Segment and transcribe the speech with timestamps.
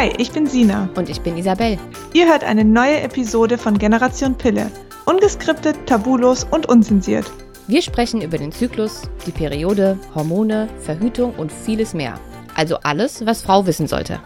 [0.00, 0.88] Hi, ich bin Sina.
[0.96, 1.78] Und ich bin Isabel.
[2.14, 4.72] Ihr hört eine neue Episode von Generation Pille.
[5.04, 7.30] Ungeskriptet, tabulos und unzensiert.
[7.66, 12.18] Wir sprechen über den Zyklus, die Periode, Hormone, Verhütung und vieles mehr.
[12.56, 14.22] Also alles, was Frau wissen sollte.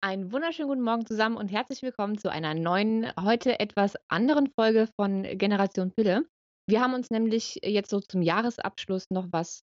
[0.00, 4.88] Einen wunderschönen guten Morgen zusammen und herzlich willkommen zu einer neuen, heute etwas anderen Folge
[4.96, 6.24] von Generation Pille.
[6.66, 9.62] Wir haben uns nämlich jetzt so zum Jahresabschluss noch was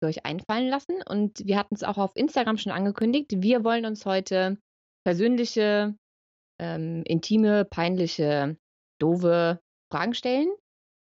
[0.00, 3.30] für euch einfallen lassen und wir hatten es auch auf Instagram schon angekündigt.
[3.36, 4.58] Wir wollen uns heute
[5.04, 5.94] persönliche,
[6.58, 8.56] ähm, intime, peinliche,
[8.98, 9.60] doofe
[9.92, 10.48] Fragen stellen,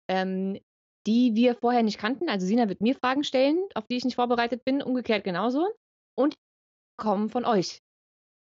[0.09, 0.59] ähm,
[1.05, 2.29] die wir vorher nicht kannten.
[2.29, 5.67] Also Sina wird mir Fragen stellen, auf die ich nicht vorbereitet bin, umgekehrt genauso.
[6.15, 6.35] Und
[6.97, 7.81] kommen von euch.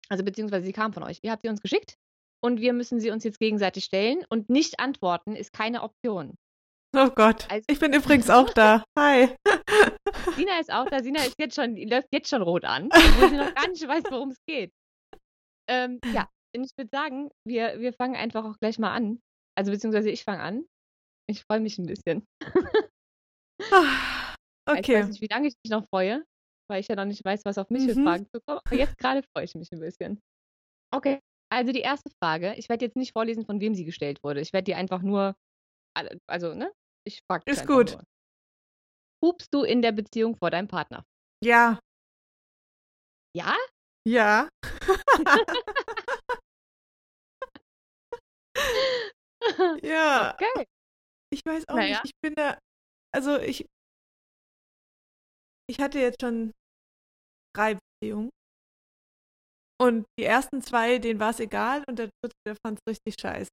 [0.08, 1.18] Also beziehungsweise sie kamen von euch.
[1.22, 1.96] Ihr habt sie uns geschickt
[2.42, 6.36] und wir müssen sie uns jetzt gegenseitig stellen und nicht antworten ist keine Option.
[6.94, 7.50] Oh Gott.
[7.50, 8.84] Also, ich bin übrigens auch da.
[8.98, 9.34] Hi.
[10.36, 11.02] Sina ist auch da.
[11.02, 14.04] Sina ist jetzt schon, läuft jetzt schon rot an, obwohl sie noch gar nicht weiß,
[14.10, 14.72] worum es geht.
[15.68, 19.20] Ähm, ja, und ich würde sagen, wir, wir fangen einfach auch gleich mal an.
[19.56, 20.64] Also beziehungsweise ich fange an.
[21.28, 22.24] Ich freue mich ein bisschen.
[23.72, 24.34] Ah,
[24.68, 24.80] okay.
[24.80, 26.24] Ich weiß nicht, wie lange ich mich noch freue,
[26.70, 27.88] weil ich ja noch nicht weiß, was auf mich mhm.
[27.88, 28.60] für Fragen zukommt.
[28.64, 30.20] Aber jetzt gerade freue ich mich ein bisschen.
[30.94, 31.20] Okay,
[31.50, 32.54] also die erste Frage.
[32.56, 34.40] Ich werde jetzt nicht vorlesen, von wem sie gestellt wurde.
[34.40, 35.34] Ich werde die einfach nur,
[36.26, 36.72] also, ne?
[37.06, 37.92] Ich frage Ist gut.
[37.92, 38.02] Nur.
[39.24, 41.04] Hupst du in der Beziehung vor deinem Partner?
[41.42, 41.78] Ja.
[43.34, 43.56] Ja?
[44.06, 44.48] Ja.
[49.82, 50.34] ja.
[50.34, 50.66] Okay.
[51.32, 52.02] Ich weiß auch naja.
[52.02, 52.58] nicht, ich bin da,
[53.12, 53.66] also ich,
[55.68, 56.52] ich hatte jetzt schon
[57.54, 58.30] drei Beziehungen.
[59.78, 63.16] Und die ersten zwei, denen war es egal und der dritte, der fand es richtig
[63.20, 63.50] scheiße.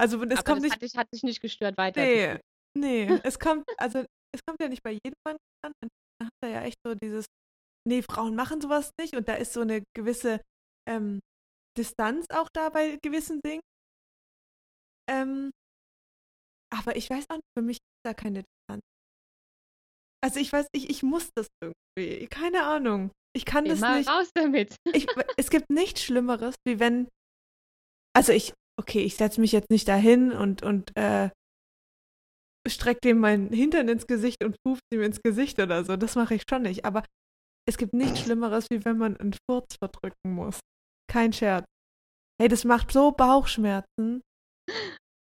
[0.00, 0.72] Also es kommt das nicht.
[0.74, 2.00] Hat dich, hat dich nicht gestört weiter.
[2.00, 2.38] Nee,
[2.76, 3.06] nee.
[3.24, 5.72] es kommt, also es kommt ja nicht bei jedem Mann an.
[6.20, 7.26] Da hat er ja echt so dieses,
[7.86, 10.40] nee, Frauen machen sowas nicht und da ist so eine gewisse
[10.88, 11.20] ähm,
[11.76, 13.62] Distanz auch da bei gewissen Dingen.
[15.08, 15.50] Ähm,
[16.70, 18.82] aber ich weiß auch nicht, für mich ist da keine Distanz.
[20.22, 22.26] Also ich weiß, ich, ich muss das irgendwie.
[22.26, 23.12] Keine Ahnung.
[23.34, 24.08] Ich kann Geh das mal nicht.
[24.08, 24.76] raus damit.
[24.92, 25.06] Ich,
[25.36, 27.08] es gibt nichts Schlimmeres, wie wenn.
[28.16, 31.30] Also ich, okay, ich setze mich jetzt nicht dahin und, und äh,
[32.66, 35.96] strecke dem mein Hintern ins Gesicht und puft ihm ins Gesicht oder so.
[35.96, 36.84] Das mache ich schon nicht.
[36.84, 37.04] Aber
[37.68, 40.60] es gibt nichts Schlimmeres, wie wenn man einen Furz verdrücken muss.
[41.10, 41.66] Kein Scherz.
[42.40, 44.22] Hey, das macht so Bauchschmerzen.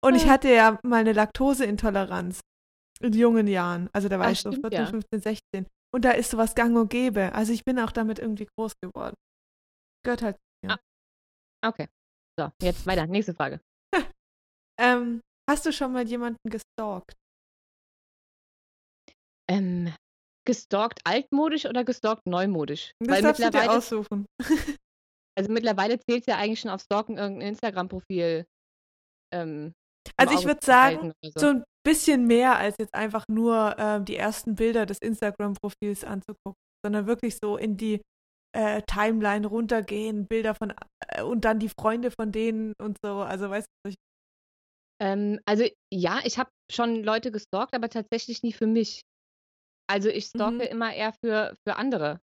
[0.03, 2.41] Und ich hatte ja mal eine Laktoseintoleranz
[3.03, 3.91] in jungen Jahren.
[3.93, 4.87] Also da war Ach, ich so 14, ja.
[4.87, 5.67] 15, 16.
[5.93, 7.33] Und da ist sowas gang und gäbe.
[7.35, 9.17] Also ich bin auch damit irgendwie groß geworden.
[10.05, 10.75] Gehört halt zu mir.
[10.75, 11.69] Ah.
[11.69, 11.89] Okay.
[12.41, 13.07] So, jetzt weiter.
[13.07, 13.61] Nächste Frage.
[14.81, 17.13] ähm, hast du schon mal jemanden gestalkt?
[19.47, 19.93] Ähm,
[20.47, 22.93] gestalkt altmodisch oder gestalkt neumodisch?
[22.99, 24.27] Das Weil darfst mittlerweile, du dir aussuchen.
[25.39, 28.47] also mittlerweile zählt es ja eigentlich schon auf Stalken irgendein Instagram-Profil.
[29.35, 29.75] Ähm,
[30.17, 31.41] also ich würde sagen, so.
[31.41, 31.47] so.
[31.49, 37.07] ein bisschen mehr als jetzt einfach nur äh, die ersten Bilder des Instagram-Profils anzugucken, sondern
[37.07, 38.01] wirklich so in die
[38.53, 40.73] äh, Timeline runtergehen, Bilder von
[41.09, 43.21] äh, und dann die Freunde von denen und so.
[43.21, 43.95] Also weißt du,
[45.01, 49.03] ähm, also ja, ich habe schon Leute gestalkt, aber tatsächlich nie für mich.
[49.89, 50.71] Also ich stalke mhm.
[50.71, 52.21] immer eher für, für andere.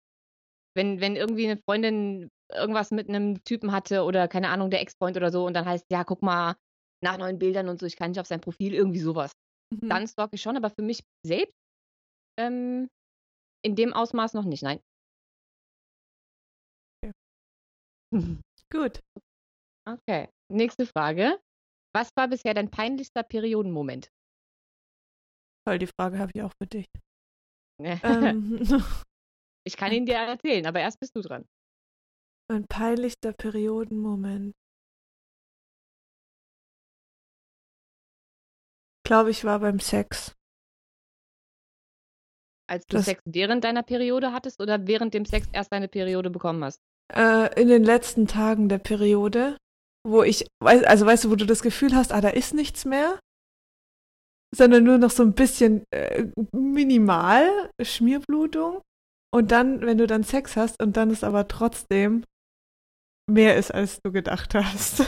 [0.75, 5.17] Wenn, wenn irgendwie eine Freundin irgendwas mit einem Typen hatte oder keine Ahnung, der Ex-Freund
[5.17, 6.55] oder so und dann heißt, ja, guck mal
[7.03, 9.31] nach neuen Bildern und so, ich kann nicht auf sein Profil, irgendwie sowas.
[9.73, 9.89] Mhm.
[9.89, 11.53] Dann stalke ich schon, aber für mich selbst
[12.39, 12.87] ähm,
[13.65, 14.79] in dem Ausmaß noch nicht, nein.
[18.71, 18.99] Gut.
[19.87, 21.39] Okay, nächste Frage.
[21.93, 24.11] Was war bisher dein peinlichster Periodenmoment?
[25.65, 26.85] Toll, die Frage habe ich auch für dich.
[27.83, 28.59] ähm,
[29.67, 31.45] ich kann ihn dir erzählen, aber erst bist du dran.
[32.49, 34.55] Mein peinlichster Periodenmoment.
[39.05, 40.35] Glaube ich war beim Sex.
[42.69, 46.29] Als du das, Sex während deiner Periode hattest oder während dem Sex erst deine Periode
[46.29, 46.81] bekommen hast?
[47.13, 49.57] Äh, in den letzten Tagen der Periode,
[50.05, 53.19] wo ich, also weißt du, wo du das Gefühl hast, ah, da ist nichts mehr
[54.55, 58.81] sondern nur noch so ein bisschen äh, minimal Schmierblutung.
[59.33, 62.23] Und dann, wenn du dann Sex hast und dann ist aber trotzdem
[63.29, 64.99] mehr ist, als du gedacht hast.
[64.99, 65.05] das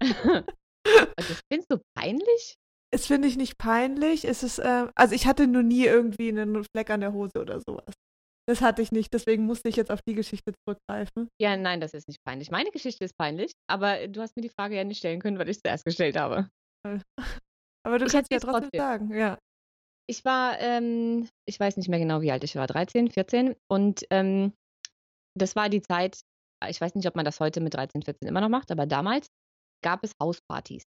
[1.52, 2.56] findest du peinlich?
[2.92, 4.24] Es finde ich nicht peinlich.
[4.24, 7.60] Es ist, äh, also ich hatte nur nie irgendwie einen Fleck an der Hose oder
[7.60, 7.92] sowas.
[8.50, 11.28] Das hatte ich nicht, deswegen musste ich jetzt auf die Geschichte zurückgreifen.
[11.40, 12.50] Ja, nein, das ist nicht peinlich.
[12.50, 15.48] Meine Geschichte ist peinlich, aber du hast mir die Frage ja nicht stellen können, weil
[15.48, 16.48] ich es zuerst gestellt habe.
[17.86, 19.38] Aber du ich kannst ja trotzdem, trotzdem, sagen, ja.
[20.08, 23.54] ich war, ähm, ich weiß nicht mehr genau, wie alt ich war, 13, 14.
[23.70, 24.52] Und ähm,
[25.38, 26.18] das war die Zeit,
[26.68, 29.28] ich weiß nicht, ob man das heute mit 13, 14 immer noch macht, aber damals
[29.82, 30.82] gab es Hauspartys.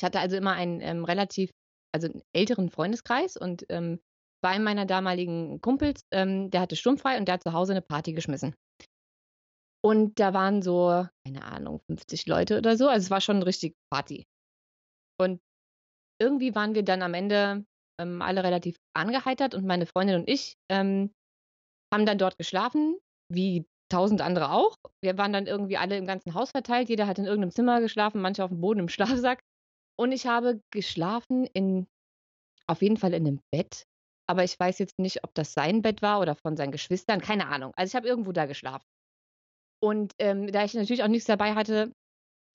[0.00, 1.50] Ich hatte also immer einen ähm, relativ,
[1.94, 4.00] also einen älteren Freundeskreis und ähm,
[4.46, 8.12] zwei meiner damaligen Kumpels, ähm, der hatte sturmfrei und der hat zu Hause eine Party
[8.12, 8.54] geschmissen.
[9.84, 12.88] Und da waren so, keine Ahnung, 50 Leute oder so.
[12.88, 14.24] Also es war schon richtig Party.
[15.20, 15.40] Und
[16.20, 17.64] irgendwie waren wir dann am Ende
[18.00, 21.10] ähm, alle relativ angeheitert und meine Freundin und ich ähm,
[21.92, 22.98] haben dann dort geschlafen,
[23.32, 24.76] wie tausend andere auch.
[25.02, 26.88] Wir waren dann irgendwie alle im ganzen Haus verteilt.
[26.88, 28.88] Jeder hat in irgendeinem Zimmer geschlafen, manche auf dem Boden im
[29.24, 29.40] Schlafsack.
[29.98, 31.86] Und ich habe geschlafen in,
[32.68, 33.86] auf jeden Fall in einem Bett.
[34.28, 37.20] Aber ich weiß jetzt nicht, ob das sein Bett war oder von seinen Geschwistern.
[37.20, 37.72] Keine Ahnung.
[37.76, 38.84] Also ich habe irgendwo da geschlafen.
[39.82, 41.92] Und ähm, da ich natürlich auch nichts dabei hatte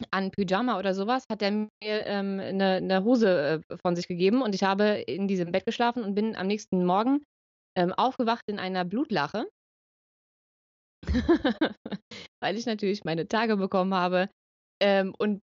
[0.10, 4.42] an Pyjama oder sowas, hat er mir ähm, eine, eine Hose äh, von sich gegeben
[4.42, 7.24] und ich habe in diesem Bett geschlafen und bin am nächsten Morgen
[7.78, 9.48] ähm, aufgewacht in einer Blutlache.
[12.42, 14.30] Weil ich natürlich meine Tage bekommen habe
[14.82, 15.42] ähm, und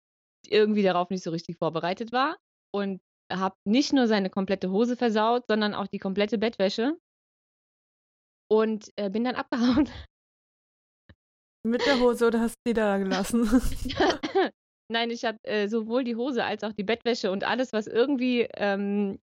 [0.47, 2.37] irgendwie darauf nicht so richtig vorbereitet war.
[2.73, 2.99] Und
[3.31, 6.97] habe nicht nur seine komplette Hose versaut, sondern auch die komplette Bettwäsche.
[8.49, 9.89] Und äh, bin dann abgehauen.
[11.65, 13.43] Mit der Hose oder hast du die da gelassen?
[14.89, 18.47] Nein, ich habe äh, sowohl die Hose als auch die Bettwäsche und alles, was irgendwie
[18.55, 19.19] ähm,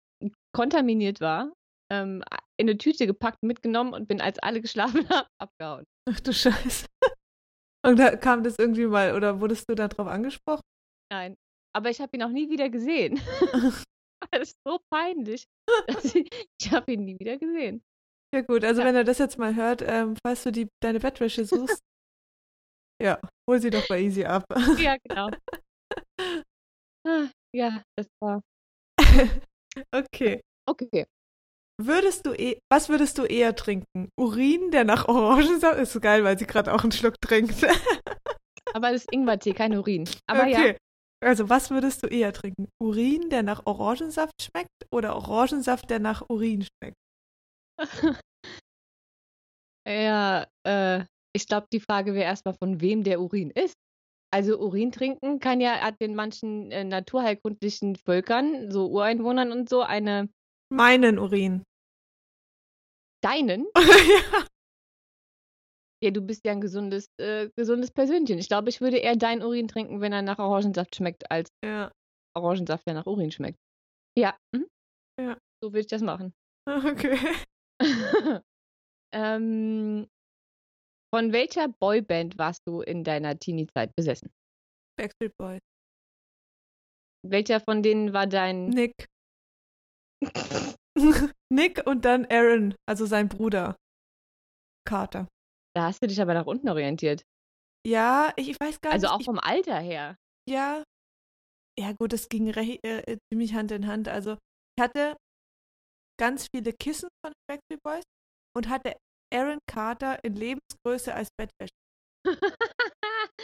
[0.53, 1.51] kontaminiert war,
[1.91, 2.23] ähm,
[2.57, 5.85] in eine Tüte gepackt, mitgenommen und bin, als alle geschlafen haben, abgehauen.
[6.07, 6.85] Ach du Scheiße.
[7.85, 10.63] Und da kam das irgendwie mal, oder wurdest du da drauf angesprochen?
[11.11, 11.35] Nein,
[11.71, 13.19] aber ich habe ihn auch nie wieder gesehen.
[14.31, 15.45] das ist so peinlich.
[16.03, 16.29] ich,
[16.59, 17.83] ich habe ihn nie wieder gesehen.
[18.33, 18.87] Ja gut, also ja.
[18.87, 21.79] wenn er das jetzt mal hört, ähm, falls du die, deine Bettwäsche suchst,
[23.01, 23.19] ja,
[23.49, 24.45] hol sie doch bei Easy ab.
[24.77, 25.29] ja, genau.
[27.55, 28.41] Ja, das war.
[29.93, 30.41] okay.
[30.67, 31.05] Okay.
[31.81, 34.09] Würdest du eh, was würdest du eher trinken?
[34.19, 37.63] Urin, der nach Orangensaft ist so geil, weil sie gerade auch einen Schluck trinkt.
[38.73, 40.09] Aber das ist Ingwertee, kein Urin.
[40.27, 40.71] Aber okay.
[40.71, 40.75] ja.
[41.23, 42.67] Also, was würdest du eher trinken?
[42.79, 46.97] Urin, der nach Orangensaft schmeckt oder Orangensaft, der nach Urin schmeckt?
[49.87, 53.75] ja, äh, ich glaube, die Frage wäre erstmal, von wem der Urin ist.
[54.31, 60.29] Also Urin trinken kann ja den manchen äh, naturheilkundlichen Völkern, so Ureinwohnern und so, eine.
[60.69, 61.63] Meinen Urin.
[63.21, 63.65] Deinen?
[63.77, 64.45] ja.
[66.03, 68.37] Ja, du bist ja ein gesundes, äh, gesundes Persönchen.
[68.37, 71.91] Ich glaube, ich würde eher deinen Urin trinken, wenn er nach Orangensaft schmeckt, als ja.
[72.35, 73.57] Orangensaft, der nach Urin schmeckt.
[74.17, 74.37] Ja.
[74.53, 74.67] Mhm.
[75.19, 75.37] Ja.
[75.63, 76.33] So würde ich das machen.
[76.67, 77.19] Okay.
[79.13, 80.07] ähm,
[81.13, 84.31] von welcher Boyband warst du in deiner Teenie-Zeit besessen?
[84.97, 85.61] Backstreet Boys.
[87.23, 88.69] Welcher von denen war dein.
[88.69, 89.07] Nick.
[91.53, 93.75] Nick und dann Aaron, also sein Bruder.
[94.87, 95.27] Carter.
[95.75, 97.25] Da hast du dich aber nach unten orientiert.
[97.85, 99.13] Ja, ich, ich weiß gar also nicht.
[99.13, 100.15] Also auch vom Alter her.
[100.49, 100.83] Ja.
[101.77, 104.07] Ja, gut, es ging äh, äh, ziemlich Hand in Hand.
[104.07, 104.37] Also,
[104.77, 105.17] ich hatte
[106.17, 108.03] ganz viele Kissen von den Backstreet Boys
[108.55, 108.95] und hatte
[109.33, 111.73] Aaron Carter in Lebensgröße als Bettwäsche.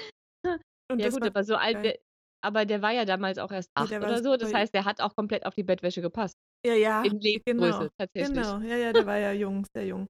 [0.98, 2.00] ja gut, aber so alt, der,
[2.42, 4.38] aber der war ja damals auch erst acht ja, oder so.
[4.38, 6.38] Das heißt, der hat auch komplett auf die Bettwäsche gepasst.
[6.66, 7.04] Ja, ja.
[7.04, 8.34] In Lebensgröße, genau, tatsächlich.
[8.34, 10.08] Genau, ja, ja, der war ja jung, sehr jung.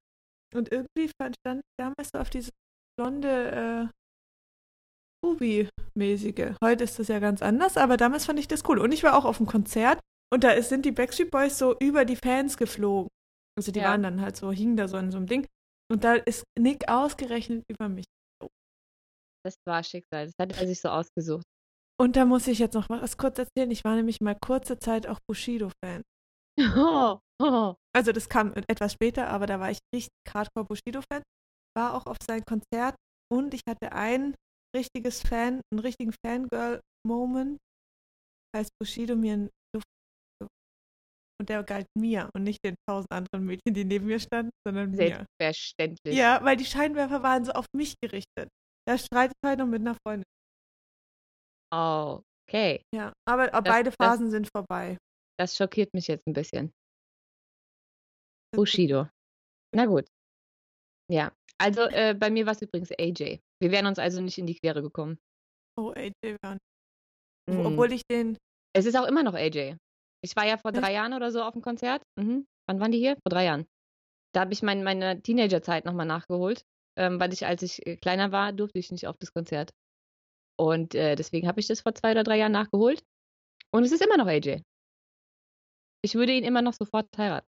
[0.53, 1.36] Und irgendwie stand
[1.77, 2.51] damals so auf diese
[2.98, 6.55] blonde äh, Ruby-mäßige.
[6.63, 8.79] Heute ist das ja ganz anders, aber damals fand ich das cool.
[8.79, 10.00] Und ich war auch auf dem Konzert
[10.34, 13.10] und da sind die Backstreet Boys so über die Fans geflogen.
[13.58, 13.89] Also die ja.
[13.89, 15.48] waren dann halt so, hingen da so in so einem Ding.
[15.91, 18.05] Und da ist Nick ausgerechnet über mich.
[19.43, 20.27] Das war Schicksal.
[20.27, 21.43] Das hat er sich so ausgesucht.
[22.00, 23.70] Und da muss ich jetzt noch was kurz erzählen.
[23.72, 26.01] Ich war nämlich mal kurze Zeit auch Bushido-Fan.
[26.77, 27.17] Oh.
[27.93, 31.24] Also das kam etwas später, aber da war ich richtig hardcore Bushido-Fan.
[31.75, 32.95] War auch auf sein Konzert
[33.31, 34.36] und ich hatte ein
[34.75, 37.57] richtiges Fan, einen richtigen Fangirl-Moment,
[38.55, 39.50] als Bushido mir ein
[41.41, 44.91] und der galt mir und nicht den tausend anderen Mädchen, die neben mir standen, sondern
[44.91, 45.25] mir.
[45.39, 46.15] Selbstverständlich.
[46.15, 48.48] Ja, weil die Scheinwerfer waren so auf mich gerichtet.
[48.88, 50.24] Da streitet halt noch mit einer Freundin.
[51.74, 52.83] Okay.
[52.93, 54.98] Ja, aber das, beide Phasen das, sind vorbei.
[55.39, 56.71] Das schockiert mich jetzt ein bisschen.
[58.51, 59.08] Bushido.
[59.74, 60.08] Na gut.
[61.10, 63.39] Ja, also äh, bei mir war es übrigens AJ.
[63.60, 65.20] Wir wären uns also nicht in die Quere gekommen.
[65.77, 66.58] Oh, AJ war.
[67.50, 67.65] Mm.
[67.65, 68.38] Obwohl ich den.
[68.74, 69.75] Es ist auch immer noch AJ.
[70.24, 72.03] Ich war ja vor drei Jahren oder so auf dem Konzert.
[72.15, 72.46] Mhm.
[72.67, 73.15] Wann waren die hier?
[73.15, 73.67] Vor drei Jahren.
[74.34, 76.63] Da habe ich mein, meine Teenagerzeit nochmal nachgeholt,
[76.98, 79.72] ähm, weil ich, als ich äh, kleiner war, durfte ich nicht auf das Konzert.
[80.58, 83.03] Und äh, deswegen habe ich das vor zwei oder drei Jahren nachgeholt.
[83.72, 84.62] Und es ist immer noch AJ.
[86.03, 87.50] Ich würde ihn immer noch sofort heiraten.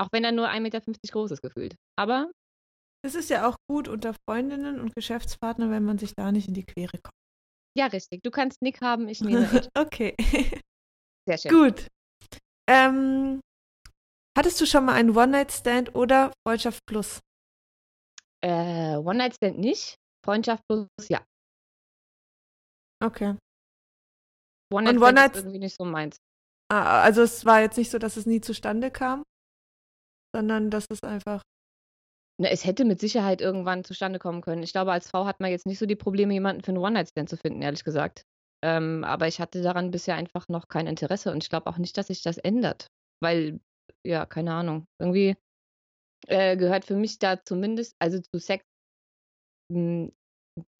[0.00, 0.80] Auch wenn er nur 1,50 Meter
[1.12, 1.74] groß ist, gefühlt.
[1.98, 2.30] Aber
[3.04, 6.54] Es ist ja auch gut unter Freundinnen und Geschäftspartnern, wenn man sich da nicht in
[6.54, 7.14] die Quere kommt.
[7.76, 8.20] ja, richtig.
[8.22, 9.68] Du kannst Nick haben, ich nehme Ed.
[9.76, 10.14] okay.
[11.28, 11.50] Sehr schön.
[11.50, 11.88] Gut.
[12.70, 13.40] Ähm,
[14.38, 17.20] hattest du schon mal einen One-Night-Stand oder Freundschaft Plus?
[18.42, 19.96] Äh, One-Night-Stand nicht.
[20.24, 21.22] Freundschaft plus, ja.
[23.02, 23.36] Okay.
[24.72, 26.16] One-Night-Stand One-Night- ist irgendwie nicht so meins.
[26.72, 29.22] Ah, also es war jetzt nicht so, dass es nie zustande kam,
[30.34, 31.42] sondern dass es einfach.
[32.40, 34.64] Na, es hätte mit Sicherheit irgendwann zustande kommen können.
[34.64, 37.28] Ich glaube, als Frau hat man jetzt nicht so die Probleme, jemanden für einen One-Night-Stand
[37.28, 38.24] zu finden, ehrlich gesagt.
[38.64, 41.96] Ähm, aber ich hatte daran bisher einfach noch kein Interesse und ich glaube auch nicht,
[41.96, 42.88] dass sich das ändert.
[43.22, 43.60] Weil,
[44.04, 44.86] ja, keine Ahnung.
[45.00, 45.36] Irgendwie
[46.26, 48.64] äh, gehört für mich da zumindest, also zu Sex,
[49.70, 50.10] mh,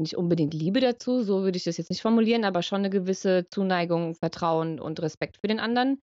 [0.00, 3.46] nicht unbedingt Liebe dazu, so würde ich das jetzt nicht formulieren, aber schon eine gewisse
[3.50, 6.00] Zuneigung, Vertrauen und Respekt für den anderen.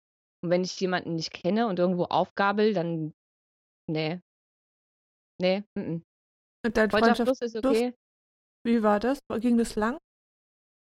[0.43, 3.13] Und wenn ich jemanden nicht kenne und irgendwo aufgabel, dann,
[3.89, 4.21] nee.
[5.41, 6.03] Nee, mm -mm.
[6.65, 7.95] Und dein Freundschaft Freundschaft, Plus ist okay.
[8.67, 9.19] wie war das?
[9.41, 9.99] Ging das lang?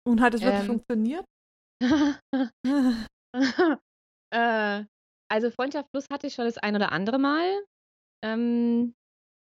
[0.05, 0.67] Und hat es wirklich Ähm.
[0.67, 1.25] funktioniert?
[4.33, 4.83] äh,
[5.31, 7.63] also Freundschaft Plus hatte ich schon das ein oder andere Mal.
[8.23, 8.93] Ähm,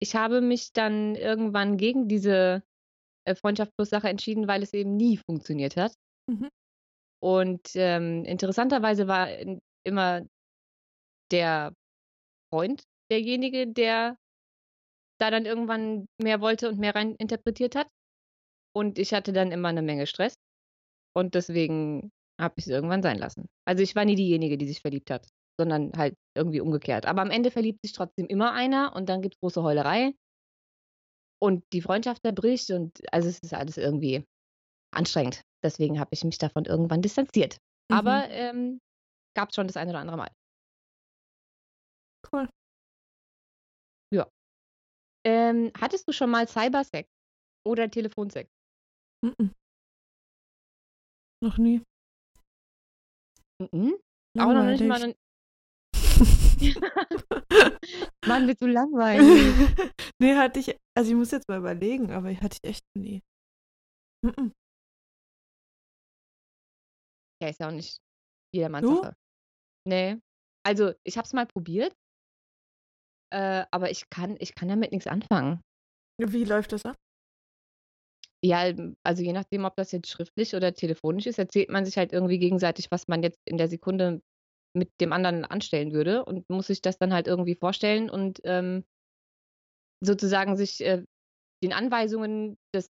[0.03, 2.63] ich habe mich dann irgendwann gegen diese
[3.27, 5.95] äh, Freundschaft Plus Sache entschieden, weil es eben nie funktioniert hat.
[6.29, 6.49] Mhm.
[7.23, 10.27] Und ähm, interessanterweise war in- immer
[11.31, 11.73] der
[12.53, 14.17] Freund derjenige, der
[15.21, 17.89] da dann irgendwann mehr wollte und mehr rein interpretiert hat.
[18.75, 20.35] Und ich hatte dann immer eine Menge Stress.
[21.15, 23.47] Und deswegen habe ich es irgendwann sein lassen.
[23.67, 27.07] Also ich war nie diejenige, die sich verliebt hat, sondern halt irgendwie umgekehrt.
[27.07, 30.15] Aber am Ende verliebt sich trotzdem immer einer und dann gibt es große Heulerei.
[31.43, 34.25] Und die Freundschaft zerbricht und also es ist alles irgendwie
[34.95, 35.43] anstrengend.
[35.63, 37.59] Deswegen habe ich mich davon irgendwann distanziert.
[37.91, 37.97] Mhm.
[37.97, 38.81] Aber ähm,
[39.35, 40.31] gab es schon das eine oder andere Mal.
[42.31, 42.49] Cool.
[45.27, 47.09] Ähm, hattest du schon mal Cybersex
[47.67, 48.51] oder Telefonsex?
[49.23, 49.55] Mhm.
[51.43, 51.83] Noch nie.
[53.61, 53.95] Mhm.
[54.39, 55.03] Auch noch nicht mal.
[55.03, 55.15] Ein...
[58.27, 59.23] Mann, bist du langweilig.
[60.21, 63.23] nee, hatte ich, also ich muss jetzt mal überlegen, aber hatte ich echt nie.
[67.43, 67.99] Ja, ist ja auch nicht
[68.55, 69.03] jedermanns Du?
[69.03, 69.17] Sache.
[69.89, 70.21] Nee.
[70.67, 71.97] Also, ich habe es mal probiert,
[73.31, 75.61] äh, aber ich kann, ich kann damit nichts anfangen.
[76.19, 76.97] Wie läuft das ab?
[78.43, 78.73] Ja,
[79.03, 82.39] also je nachdem, ob das jetzt schriftlich oder telefonisch ist, erzählt man sich halt irgendwie
[82.39, 84.23] gegenseitig, was man jetzt in der Sekunde
[84.75, 88.85] mit dem anderen anstellen würde und muss sich das dann halt irgendwie vorstellen und ähm,
[90.03, 91.05] sozusagen sich äh,
[91.63, 92.87] den Anweisungen des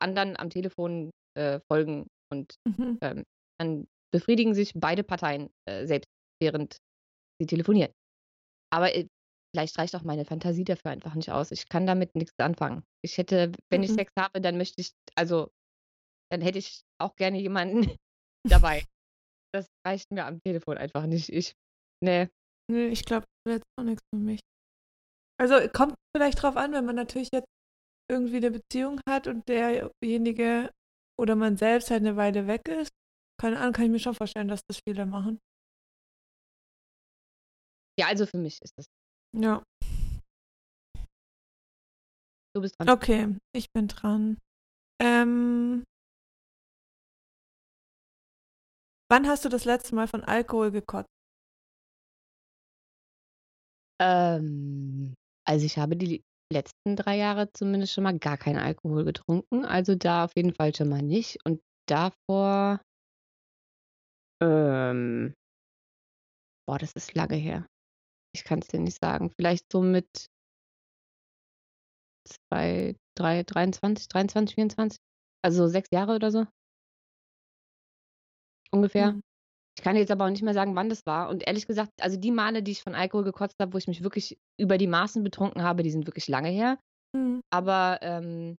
[0.00, 2.98] anderen am Telefon äh, folgen und Mhm.
[3.02, 3.24] ähm,
[3.58, 6.08] dann befriedigen sich beide Parteien äh, selbst,
[6.40, 6.78] während
[7.40, 7.92] sie telefonieren.
[8.72, 9.06] Aber äh,
[9.54, 11.50] vielleicht reicht auch meine Fantasie dafür einfach nicht aus.
[11.50, 12.84] Ich kann damit nichts anfangen.
[13.04, 13.94] Ich hätte, wenn ich Mhm.
[13.94, 15.50] Sex habe, dann möchte ich, also,
[16.30, 17.80] dann hätte ich auch gerne jemanden
[18.46, 18.84] dabei.
[19.54, 21.30] Das reicht mir am Telefon einfach nicht.
[21.30, 21.54] Ich,
[22.04, 22.28] nee.
[22.70, 24.40] Nee, ich glaube, das wäre jetzt auch nichts für mich.
[25.40, 27.46] Also kommt vielleicht drauf an, wenn man natürlich jetzt
[28.10, 30.70] irgendwie eine Beziehung hat und derjenige
[31.18, 32.90] oder man selbst halt eine Weile weg ist.
[33.40, 35.38] Keine Ahnung, kann ich mir schon vorstellen, dass das viele machen.
[37.98, 38.86] Ja, also für mich ist das.
[39.36, 39.62] Ja.
[42.54, 42.88] Du bist dran.
[42.88, 44.38] Okay, ich bin dran.
[45.00, 45.84] Ähm,
[49.10, 51.08] wann hast du das letzte Mal von Alkohol gekotzt?
[54.00, 55.14] Ähm,
[55.46, 59.64] also ich habe die letzten drei Jahre zumindest schon mal gar keinen Alkohol getrunken.
[59.64, 61.38] Also da auf jeden Fall schon mal nicht.
[61.44, 62.80] Und davor,
[64.42, 65.34] ähm,
[66.66, 67.66] boah, das ist lange her.
[68.38, 69.30] Ich kann es dir nicht sagen.
[69.30, 70.28] Vielleicht so mit
[72.24, 75.00] zwei, drei, 23, 23, 24.
[75.42, 76.46] Also so sechs Jahre oder so.
[78.70, 79.12] Ungefähr.
[79.12, 79.22] Mhm.
[79.76, 81.28] Ich kann jetzt aber auch nicht mehr sagen, wann das war.
[81.28, 84.02] Und ehrlich gesagt, also die Male, die ich von Alkohol gekotzt habe, wo ich mich
[84.02, 86.78] wirklich über die Maßen betrunken habe, die sind wirklich lange her.
[87.12, 87.40] Mhm.
[87.50, 88.56] Aber ähm,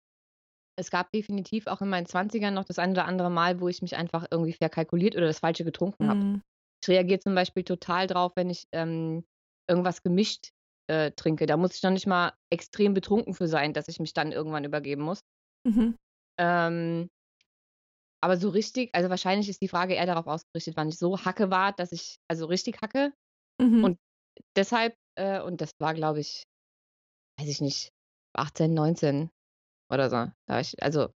[0.77, 3.83] es gab definitiv auch in meinen 20ern noch das ein oder andere Mal, wo ich
[3.83, 6.21] mich einfach irgendwie verkalkuliert oder das Falsche getrunken habe.
[6.21, 6.43] Mhm.
[6.83, 9.25] Ich reagiere zum Beispiel total drauf, wenn ich ähm,
[9.69, 10.51] irgendwas gemischt
[10.89, 11.47] äh, trinke.
[11.47, 14.65] Da muss ich noch nicht mal extrem betrunken für sein, dass ich mich dann irgendwann
[14.65, 15.21] übergeben muss.
[15.67, 15.97] Mhm.
[16.39, 17.09] Ähm,
[18.21, 21.51] aber so richtig, also wahrscheinlich ist die Frage eher darauf ausgerichtet, wann ich so hacke
[21.51, 23.13] war, dass ich, also richtig hacke.
[23.61, 23.85] Mhm.
[23.85, 23.99] Und
[24.57, 26.43] deshalb, äh, und das war, glaube ich,
[27.39, 27.91] weiß ich nicht,
[28.35, 29.31] 18, 19
[29.91, 30.57] oder so.
[30.59, 31.11] Ich, also,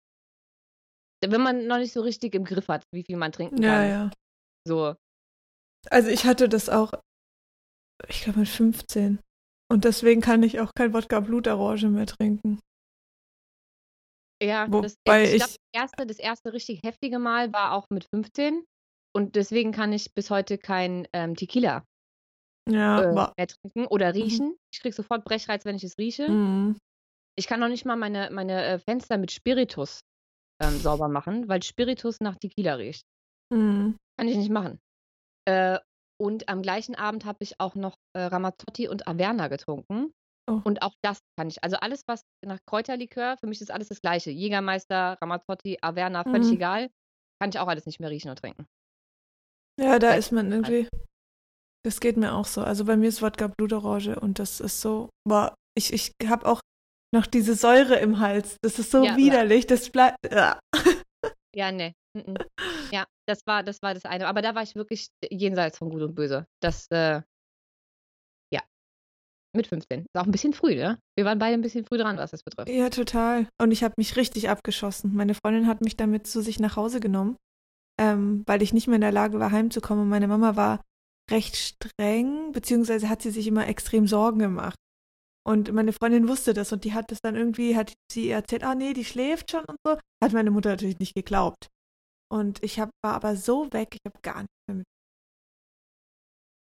[1.24, 3.88] wenn man noch nicht so richtig im Griff hat, wie viel man trinken ja, kann.
[3.88, 4.10] ja.
[4.66, 4.94] So.
[5.90, 6.92] Also ich hatte das auch,
[8.08, 9.18] ich glaube mit 15.
[9.70, 12.58] Und deswegen kann ich auch kein Wodka Blutorange mehr trinken.
[14.42, 17.86] Ja, das, Wobei ich glaube, ich- das erste, das erste richtig heftige Mal war auch
[17.90, 18.64] mit 15.
[19.14, 21.84] Und deswegen kann ich bis heute kein ähm, Tequila
[22.68, 24.56] Ja, äh, mehr trinken oder riechen.
[24.72, 26.28] Ich kriege sofort Brechreiz, wenn ich es rieche.
[26.28, 26.78] Mhm.
[27.36, 30.00] Ich kann noch nicht mal meine, meine äh, Fenster mit Spiritus
[30.62, 33.02] ähm, sauber machen, weil Spiritus nach Tequila riecht.
[33.52, 33.96] Mhm.
[34.16, 34.78] Kann ich nicht machen.
[35.46, 35.78] Äh,
[36.20, 40.12] und am gleichen Abend habe ich auch noch äh, Ramazzotti und Averna getrunken.
[40.50, 40.60] Oh.
[40.64, 41.62] Und auch das kann ich.
[41.64, 44.30] Also alles, was nach Kräuterlikör, für mich ist alles das Gleiche.
[44.30, 46.54] Jägermeister, Ramazzotti, Averna, völlig Mhm.
[46.54, 46.90] egal.
[47.40, 48.66] Kann ich auch alles nicht mehr riechen und trinken.
[49.80, 50.88] Ja, da ist man irgendwie.
[51.86, 52.60] Das geht mir auch so.
[52.62, 55.08] Also bei mir ist Wodka Blutorange und das ist so.
[55.26, 56.60] Boah, ich, ich habe auch
[57.14, 58.56] noch diese Säure im Hals.
[58.62, 59.66] Das ist so Ja, widerlich.
[59.66, 60.18] Das bleibt.
[60.30, 60.58] Ja.
[61.54, 61.94] Ja, ne.
[62.14, 62.36] mhm.
[62.92, 64.26] Ja, das war, das war das eine.
[64.26, 66.46] Aber da war ich wirklich jenseits von Gut und Böse.
[66.60, 67.22] Das, äh,
[68.52, 68.62] ja.
[69.54, 70.00] Mit 15.
[70.00, 70.98] Ist auch ein bisschen früh, ne?
[71.16, 72.68] Wir waren beide ein bisschen früh dran, was das betrifft.
[72.68, 73.48] Ja, total.
[73.60, 75.14] Und ich habe mich richtig abgeschossen.
[75.14, 77.36] Meine Freundin hat mich damit zu sich nach Hause genommen,
[78.00, 80.04] ähm, weil ich nicht mehr in der Lage war, heimzukommen.
[80.04, 80.80] Und meine Mama war
[81.30, 84.79] recht streng, beziehungsweise hat sie sich immer extrem Sorgen gemacht.
[85.50, 88.74] Und meine Freundin wusste das und die hat das dann irgendwie, hat sie erzählt, ah
[88.74, 89.98] nee, die schläft schon und so.
[90.22, 91.66] Hat meine Mutter natürlich nicht geglaubt.
[92.32, 94.86] Und ich hab, war aber so weg, ich habe gar nicht mehr mit.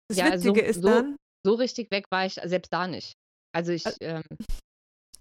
[0.08, 3.12] Das Ja, so- Witzige ist so- dann, So richtig weg war ich selbst da nicht.
[3.54, 4.22] Also ich, Ä- ähm,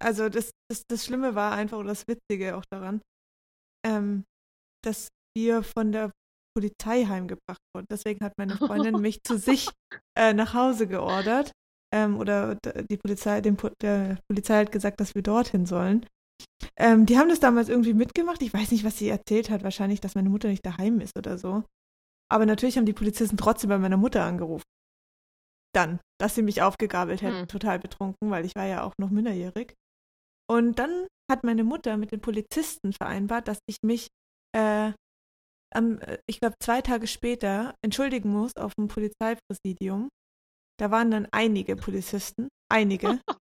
[0.02, 3.02] Also das, das, das Schlimme war einfach, oder das Witzige auch daran,
[3.86, 4.24] ähm,
[4.86, 6.12] dass wir von der
[6.58, 7.86] Polizei heimgebracht wurden.
[7.92, 9.70] Deswegen hat meine Freundin mich zu sich
[10.18, 11.52] äh, nach Hause geordert.
[11.92, 12.56] Ähm, oder
[12.90, 16.06] die Polizei, dem, der Polizei hat gesagt, dass wir dorthin sollen.
[16.78, 18.42] Ähm, die haben das damals irgendwie mitgemacht.
[18.42, 19.64] Ich weiß nicht, was sie erzählt hat.
[19.64, 21.64] Wahrscheinlich, dass meine Mutter nicht daheim ist oder so.
[22.32, 24.64] Aber natürlich haben die Polizisten trotzdem bei meiner Mutter angerufen.
[25.74, 27.48] Dann, dass sie mich aufgegabelt hätten, Hm.
[27.48, 29.74] total betrunken, weil ich war ja auch noch minderjährig.
[30.50, 34.08] Und dann hat meine Mutter mit den Polizisten vereinbart, dass ich mich,
[34.56, 34.94] äh,
[35.74, 40.10] am, äh, ich glaube, zwei Tage später entschuldigen muss auf dem Polizeipräsidium.
[40.80, 43.20] Da waren dann einige Polizisten, einige.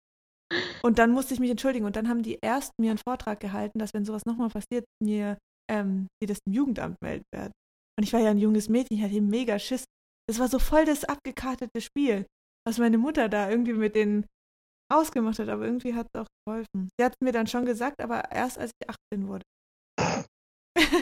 [0.82, 1.84] Und dann musste ich mich entschuldigen.
[1.84, 5.38] Und dann haben die erst mir einen Vortrag gehalten, dass wenn sowas nochmal passiert, mir
[5.70, 7.52] ähm, die das im Jugendamt melden werden.
[7.96, 9.84] Und ich war ja ein junges Mädchen, ich hatte mega Schiss.
[10.28, 12.26] Das war so voll das abgekartete Spiel,
[12.66, 14.26] was meine Mutter da irgendwie mit denen
[14.92, 15.48] ausgemacht hat.
[15.48, 16.88] Aber irgendwie hat es auch geholfen.
[16.98, 19.44] Sie hat es mir dann schon gesagt, aber erst als ich 18 wurde.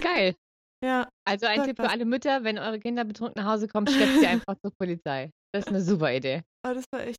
[0.03, 0.35] geil.
[0.85, 4.21] Ja, Also ein Tipp für alle Mütter, wenn eure Kinder betrunken nach Hause kommen, schleppt
[4.21, 5.31] sie einfach zur Polizei.
[5.53, 6.43] Das ist eine super Idee.
[6.64, 7.19] aber das war echt,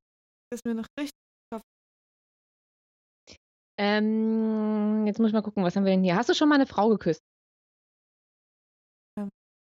[0.49, 1.11] das ist mir noch richtig.
[3.81, 6.17] Ähm, jetzt muss ich mal gucken, was haben wir denn hier?
[6.17, 7.21] Hast du schon mal eine Frau geküsst?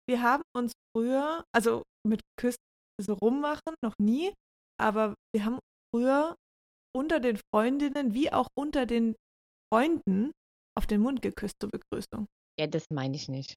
[0.09, 2.57] Wir haben uns früher, also mit Küssen
[2.99, 4.33] so rummachen, noch nie,
[4.81, 5.59] aber wir haben
[5.95, 6.35] früher
[6.97, 9.15] unter den Freundinnen wie auch unter den
[9.71, 10.33] Freunden
[10.75, 12.27] auf den Mund geküsst zur Begrüßung.
[12.59, 13.55] Ja, das meine ich nicht.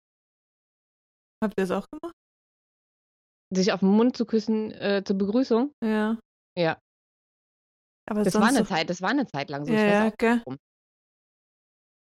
[1.44, 2.14] Habt ihr das auch gemacht?
[3.54, 5.74] Sich auf den Mund zu küssen äh, zur Begrüßung?
[5.84, 6.18] Ja.
[6.58, 6.78] Ja.
[8.10, 9.74] Aber Das war eine so, Zeit, das war eine Zeit lang so.
[9.74, 10.42] Ja, ich weiß ja, gell?
[10.46, 10.58] warum.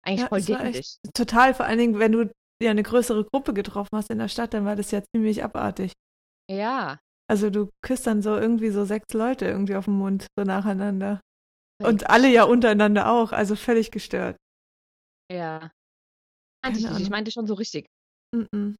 [0.04, 0.96] Eigentlich Ja, voll dämlich.
[1.14, 2.30] total, vor allen Dingen, wenn du
[2.62, 5.92] ja eine größere Gruppe getroffen hast in der Stadt, dann war das ja ziemlich abartig.
[6.50, 6.98] Ja.
[7.28, 11.20] Also du küsst dann so irgendwie so sechs Leute irgendwie auf den Mund, so nacheinander.
[11.82, 14.36] Völlig Und alle ja untereinander auch, also völlig gestört.
[15.30, 15.70] Ja.
[16.64, 17.00] Meinte ich.
[17.00, 17.86] Ich meinte schon so richtig.
[18.34, 18.76] Mm-mm.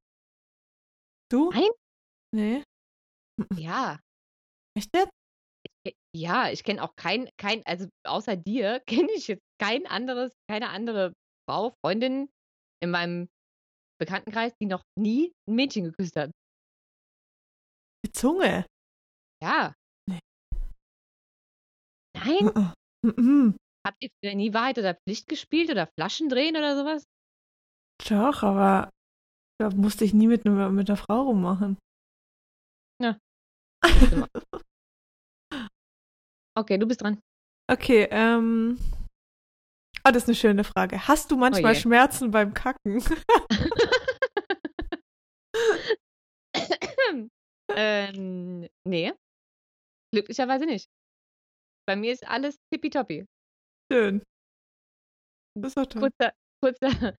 [1.29, 1.51] Du?
[1.51, 1.69] Nein?
[2.33, 2.63] Nee.
[3.55, 3.99] Ja.
[4.77, 5.11] Echt jetzt?
[6.15, 10.69] Ja, ich kenne auch kein, kein, also außer dir kenne ich jetzt kein anderes, keine
[10.69, 11.13] andere
[11.49, 12.29] Frau, Freundin
[12.81, 13.27] in meinem
[13.99, 16.31] Bekanntenkreis, die noch nie ein Mädchen geküsst hat.
[18.05, 18.65] Die Zunge.
[19.41, 19.73] Ja.
[20.09, 20.19] Nee.
[22.15, 22.45] Nein?
[22.47, 22.73] Mm-mm.
[23.05, 23.57] Mm-mm.
[23.85, 27.03] Habt ihr nie Wahrheit oder Pflicht gespielt oder Flaschen drehen oder sowas?
[28.07, 28.89] Doch, aber
[29.59, 31.77] da musste ich nie mit, einer- mit einer Frau rummachen.
[36.57, 37.19] Okay, du bist dran.
[37.71, 38.79] Okay, ähm.
[40.03, 41.07] Oh, das ist eine schöne Frage.
[41.07, 41.75] Hast du manchmal Oh.
[41.79, 42.97] Schmerzen beim Kacken?
[47.75, 49.13] ähm, nee.
[50.13, 50.87] Glücklicherweise nicht.
[51.87, 53.25] Bei mir ist alles tippitoppi.
[53.91, 54.23] Schön.
[55.55, 56.01] Das ist doch toll.
[56.01, 57.15] Kurzer, kurzer,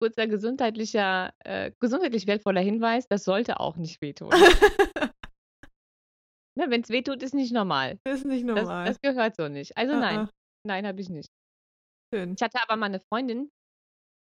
[0.00, 4.30] kurzer gesundheitlicher, äh, gesundheitlich wertvoller Hinweis, das sollte auch nicht wehtun.
[6.56, 7.98] ne, Wenn es wehtut, ist nicht normal.
[8.04, 8.86] Das ist nicht Das, normal.
[8.86, 9.76] das gehört so nicht.
[9.76, 10.30] Also Ah, nein, ah,
[10.66, 11.28] nein, habe ich nicht.
[12.12, 12.34] Schön.
[12.36, 13.50] Ich hatte aber mal eine Freundin,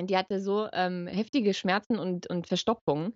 [0.01, 3.15] die hatte so ähm, heftige Schmerzen und, und Verstopfungen,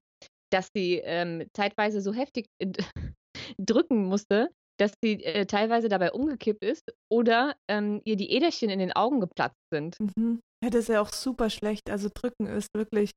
[0.52, 2.72] dass sie ähm, zeitweise so heftig äh,
[3.60, 8.80] drücken musste, dass sie äh, teilweise dabei umgekippt ist oder ähm, ihr die Äderchen in
[8.80, 9.98] den Augen geplatzt sind.
[10.00, 10.42] Mhm.
[10.64, 11.90] Ja, das ist ja auch super schlecht.
[11.90, 13.12] Also drücken ist wirklich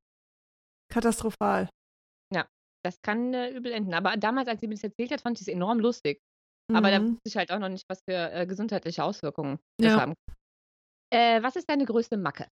[0.91, 1.69] katastrophal.
[2.33, 2.47] Ja,
[2.83, 3.93] das kann äh, übel enden.
[3.93, 6.19] Aber damals, als sie mir das erzählt hat, fand ich es enorm lustig.
[6.71, 7.13] Aber da Mhm.
[7.13, 10.01] wusste ich halt auch noch nicht, was für äh, gesundheitliche Auswirkungen das Ja.
[10.01, 10.13] haben.
[11.11, 12.47] Äh, was ist deine größte Macke?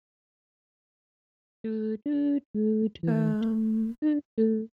[1.64, 4.68] Du, du, du, du, Ähm, du, du.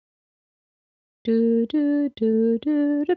[1.26, 3.16] Du, du, du, du, du.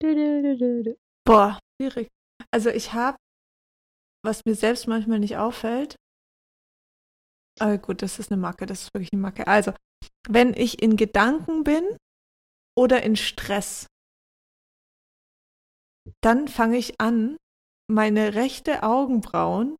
[0.00, 0.98] Du, du, du, du, du.
[1.26, 2.08] boah, schwierig.
[2.52, 3.16] Also ich habe,
[4.24, 5.96] was mir selbst manchmal nicht auffällt,
[7.60, 9.46] aber gut, das ist eine Macke, das ist wirklich eine Macke.
[9.46, 9.72] Also,
[10.28, 11.84] wenn ich in Gedanken bin
[12.76, 13.86] oder in Stress,
[16.22, 17.36] dann fange ich an,
[17.90, 19.76] meine rechte Augenbrauen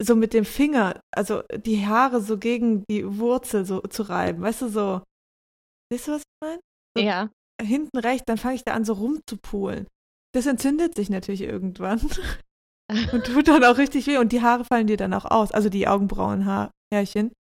[0.00, 4.42] so mit dem Finger, also die Haare so gegen die Wurzel so zu reiben.
[4.42, 5.02] Weißt du, so,
[5.92, 6.60] weißt du, was ich meine?
[6.96, 9.88] So Ja, hinten rechts, dann fange ich da an, so rumzupulen.
[10.34, 12.00] Das entzündet sich natürlich irgendwann
[13.12, 14.18] und tut dann auch richtig weh.
[14.18, 17.32] Und die Haare fallen dir dann auch aus, also die Augenbrauenhaarchen.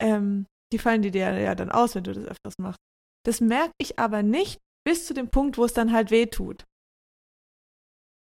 [0.00, 2.78] Ähm, die fallen dir ja dann aus, wenn du das öfters machst.
[3.26, 6.64] Das merke ich aber nicht bis zu dem Punkt, wo es dann halt weh tut.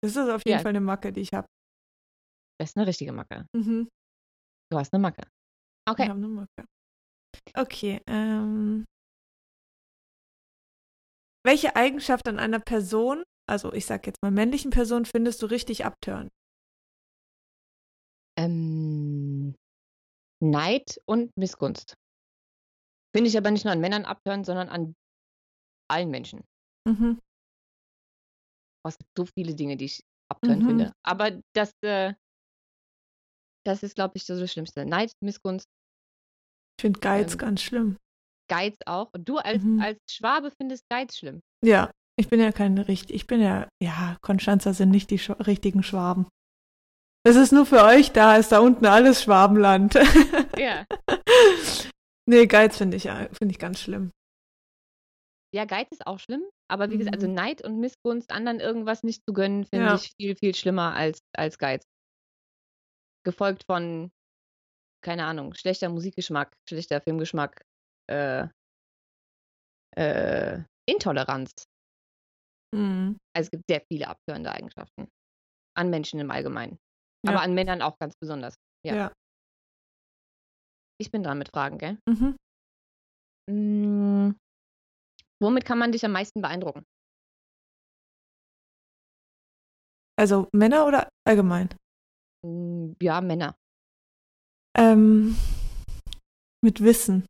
[0.04, 0.62] Das ist auf jeden Ja.
[0.62, 1.48] Fall eine Macke, die ich habe.
[2.60, 3.48] das ist eine richtige Macke.
[3.56, 3.90] Mhm.
[4.72, 5.24] Du hast eine Macke.
[5.88, 6.04] Ich Okay.
[6.10, 6.66] habe eine Macke.
[7.56, 8.86] Okay, ähm.
[11.46, 15.84] Welche Eigenschaft an einer Person, also ich sag jetzt mal männlichen Person, findest du richtig
[15.86, 16.30] abtören?
[18.38, 19.56] Ähm,
[20.42, 21.96] Neid und Missgunst.
[23.16, 24.96] Finde ich aber nicht nur an Männern abtören, sondern an
[25.90, 26.44] allen Menschen.
[26.88, 27.20] Mhm.
[28.86, 30.66] Oh, Es gibt so viele Dinge, die ich abtören Mhm.
[30.66, 30.94] finde.
[31.04, 32.14] Aber das, äh,
[33.66, 34.86] das ist, glaube ich, so das Schlimmste.
[34.86, 35.68] Neid, Missgunst,
[36.80, 37.98] Ich finde Geiz Ähm, ganz schlimm.
[38.50, 39.14] Geiz auch.
[39.14, 39.80] Und du als, Mhm.
[39.80, 41.42] als Schwabe findest Geiz schlimm.
[41.64, 45.30] Ja, ich bin ja keine richtig, ich bin ja, ja, Konstanzer sind nicht die Sch
[45.48, 46.28] richtigen Schwaben.
[47.26, 49.96] Das ist nur für euch da, ist da unten alles Schwabenland.
[50.58, 50.86] Ja.
[52.28, 54.12] nee, Geiz finde ich, finde ich ganz schlimm.
[55.54, 56.44] Ja, Geiz ist auch schlimm.
[56.70, 57.34] Aber wie gesagt, also Mhm.
[57.34, 59.96] Neid und Missgunst, anderen irgendwas nicht zu gönnen, finde Ja.
[59.96, 61.84] ich viel, viel schlimmer als, als Geiz.
[63.26, 64.12] Gefolgt von,
[65.04, 67.64] keine Ahnung, schlechter Musikgeschmack, schlechter Filmgeschmack,
[68.10, 68.48] äh,
[69.98, 71.52] äh, Intoleranz.
[72.76, 73.18] Mhm.
[73.36, 75.08] Also es gibt sehr viele abtörende Eigenschaften.
[75.76, 76.78] An Menschen im Allgemeinen.
[77.26, 77.32] Ja.
[77.32, 78.56] Aber an Männern auch ganz besonders.
[78.86, 78.96] Ja.
[78.96, 79.14] Ja.
[81.00, 81.98] Ich bin dran mit Fragen, gell?
[82.08, 82.36] Mhm.
[83.50, 84.36] Mm,
[85.42, 86.86] womit kann man dich am meisten beeindrucken?
[90.18, 91.70] Also Männer oder allgemein?
[92.46, 93.56] Mm, ja, Männer.
[94.78, 95.36] Ähm,
[96.64, 97.26] mit Wissen.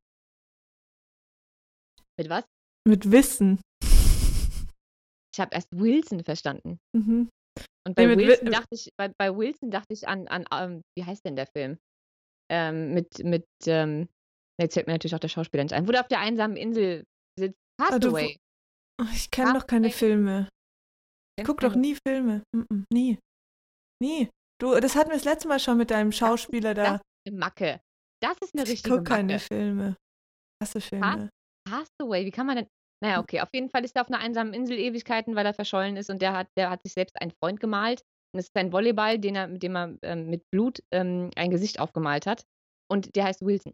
[2.18, 2.44] Mit was?
[2.88, 3.60] Mit Wissen.
[5.34, 6.80] Ich habe erst Wilson verstanden.
[6.96, 7.30] Mhm.
[7.88, 11.04] Und bei Nee, Wilson dachte ich, bei, bei Wilson dachte ich an, an ähm, wie
[11.06, 11.78] heißt denn der Film?
[12.52, 14.08] Ähm, mit, mit, ähm,
[14.62, 15.88] jetzt fällt mir natürlich auch der Schauspieler nicht ein.
[15.88, 17.04] Wo der auf der einsamen Insel
[17.38, 17.58] sitzt.
[17.82, 18.38] Ah, du- Castaway.
[19.02, 19.90] Oh, Ich kenne doch keine.
[19.90, 20.48] Filme.
[21.40, 21.82] Ich guck du doch keine?
[21.88, 22.44] nie Filme.
[22.56, 22.86] Mhm.
[22.94, 23.18] Nie.
[24.02, 24.30] Nie.
[24.62, 26.96] Du, das hatten wir das letzte Mal schon mit deinem Schauspieler Das da.
[26.96, 27.82] ist eine Macke.
[28.22, 29.46] Das ist eine Ich richtige guck keine Macke.
[29.46, 29.98] Filme.
[30.62, 31.30] Hasse Filme.
[31.68, 32.68] Castaway, wie kann man denn?
[33.04, 35.98] Naja, okay, auf jeden Fall ist er auf einer einsamen Insel Ewigkeiten, weil er verschollen
[35.98, 38.02] ist und der hat, der hat sich selbst einen Freund gemalt.
[38.34, 41.52] Und es ist ein Volleyball, den er, mit dem er ähm, mit Blut ähm, ein
[41.52, 42.46] Gesicht aufgemalt hat.
[42.90, 43.74] Und der heißt Wilson.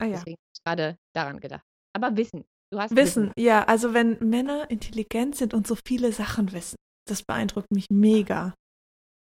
[0.00, 0.12] Ah ja.
[0.12, 1.64] Deswegen habe ich gerade daran gedacht.
[1.94, 2.44] Aber Wissen.
[2.72, 7.24] Du hast Wissen, ja, also wenn Männer intelligent sind und so viele Sachen wissen, das
[7.24, 8.54] beeindruckt mich mega.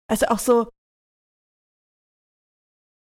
[0.08, 0.70] Also auch so,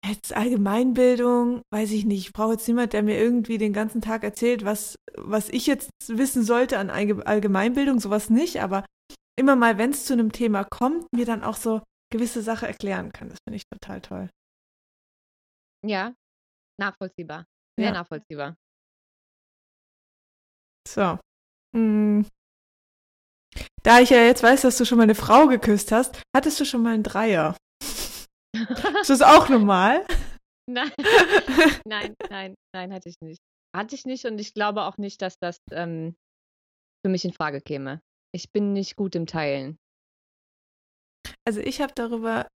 [0.07, 4.23] jetzt Allgemeinbildung, weiß ich nicht, ich brauche jetzt niemand, der mir irgendwie den ganzen Tag
[4.25, 8.85] erzählt, was, was ich jetzt wissen sollte an Allge- Allgemeinbildung, sowas nicht, aber
[9.39, 13.13] immer mal, wenn es zu einem Thema kommt, mir dann auch so gewisse Sachen erklären
[13.13, 13.29] kann.
[13.29, 14.31] Das finde ich total toll.
[15.85, 16.15] Ja,
[16.81, 17.45] nachvollziehbar.
[17.79, 17.93] Sehr Ja.
[17.93, 18.57] nachvollziehbar.
[20.87, 21.19] So.
[21.77, 22.23] Mm.
[23.83, 26.65] Da ich ja jetzt weiß, dass du schon mal eine Frau geküsst hast, hattest du
[26.65, 27.57] schon mal einen Dreier.
[29.01, 30.07] Ist das auch normal?
[30.69, 30.93] nein,
[31.87, 33.41] nein, nein, nein, hatte ich nicht.
[33.77, 36.15] Hatte ich nicht und ich glaube auch nicht, dass das ähm,
[37.05, 38.01] für mich in Frage käme.
[38.35, 39.77] Ich bin nicht gut im Teilen.
[41.47, 42.49] Also ich habe darüber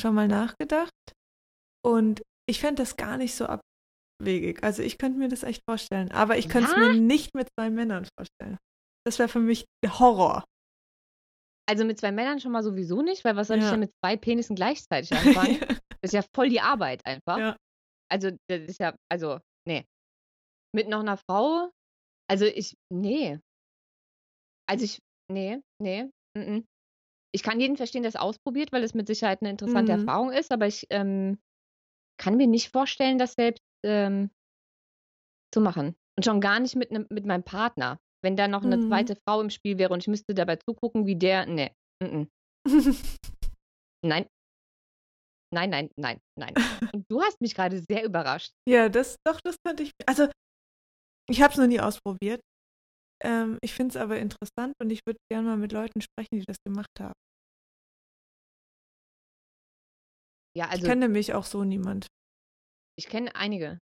[0.00, 0.92] schon mal nachgedacht
[1.84, 4.62] und ich fände das gar nicht so abwegig.
[4.62, 6.10] Also ich könnte mir das echt vorstellen.
[6.12, 6.92] Aber ich könnte es Ja?
[6.92, 8.58] mir nicht mit zwei Männern vorstellen.
[9.06, 10.44] Das wäre für mich Horror.
[11.66, 13.70] Also mit zwei Männern schon mal sowieso nicht, weil was soll ich Ja.
[13.70, 15.58] denn mit zwei Penissen gleichzeitig anfangen?
[16.02, 17.38] das ist ja voll die Arbeit einfach.
[17.38, 17.56] Ja.
[18.10, 19.84] Also das ist ja, also, nee.
[20.74, 21.70] Mit noch einer Frau?
[22.30, 23.38] Also ich, nee.
[24.68, 24.98] Also ich,
[25.30, 26.04] nee, nee.
[26.36, 26.64] Mm -mm.
[27.34, 30.00] Ich kann jeden verstehen, der es ausprobiert, weil es mit Sicherheit eine interessante Mhm.
[30.00, 31.38] Erfahrung ist, aber ich ähm,
[32.20, 34.30] kann mir nicht vorstellen, das selbst ähm,
[35.52, 35.96] zu machen.
[36.16, 37.98] Und schon gar nicht mit, nem, mit meinem Partner.
[38.24, 38.88] Wenn da noch eine Mhm.
[38.88, 41.44] zweite Frau im Spiel wäre und ich müsste dabei zugucken, wie der.
[41.46, 41.70] Nee.
[42.02, 42.28] Mm -mm.
[44.04, 44.26] Nein.
[45.54, 46.54] Nein, nein, nein, nein.
[46.92, 48.50] Und du hast mich gerade sehr überrascht.
[48.68, 49.92] Ja, das doch, das könnte ich.
[50.06, 50.28] Also,
[51.30, 52.40] ich habe es noch nie ausprobiert.
[53.22, 56.44] Ähm, ich finde es aber interessant und ich würde gerne mal mit Leuten sprechen, die
[56.44, 57.14] das gemacht haben.
[60.56, 62.06] Ja, Ich also kenne nämlich auch so niemand.
[62.98, 63.78] ich kenne einige.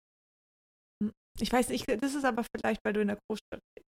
[1.40, 3.87] Ich weiß nicht, das ist aber vielleicht, weil du in der Großstadt lebst.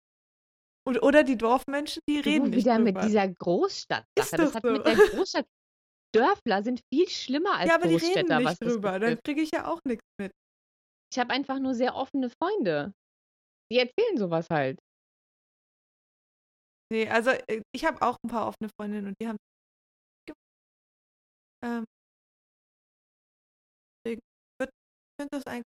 [0.86, 3.06] Und, oder die Dorfmenschen, die reden Du nicht wieder mit drüber.
[3.08, 4.06] dieser Großstadt-Sache.
[4.20, 4.72] Ist Das hat so.
[4.72, 5.46] mit der Großstadt.
[6.16, 9.00] Dörfler sind viel schlimmer als Ja, aber die reden Großstädter, nicht drüber.
[9.00, 10.32] Dann kriege ich ja auch nichts mit.
[11.12, 12.94] Ich habe einfach nur sehr offene Freunde.
[13.72, 14.80] Die erzählen sowas halt.
[16.92, 19.38] Nee, also äh, ich habe auch ein paar offene Freundinnen und die haben.
[21.66, 21.86] Ähm,
[24.06, 24.20] ich
[25.20, 25.73] finde das eigentlich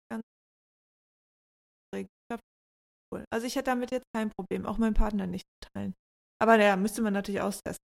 [3.13, 3.25] cool.
[3.33, 5.95] Also ich hätte damit jetzt kein Problem, auch meinem Partner nicht zu teilen.
[6.41, 7.85] Aber ja, müsste man natürlich austesten.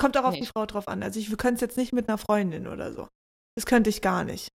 [0.00, 0.52] Kommt auch auf die Nicht.
[0.52, 1.02] Frau drauf an.
[1.02, 3.08] Also ich könnte es jetzt nicht mit einer Freundin oder so.
[3.56, 4.48] Das könnte ich gar nicht.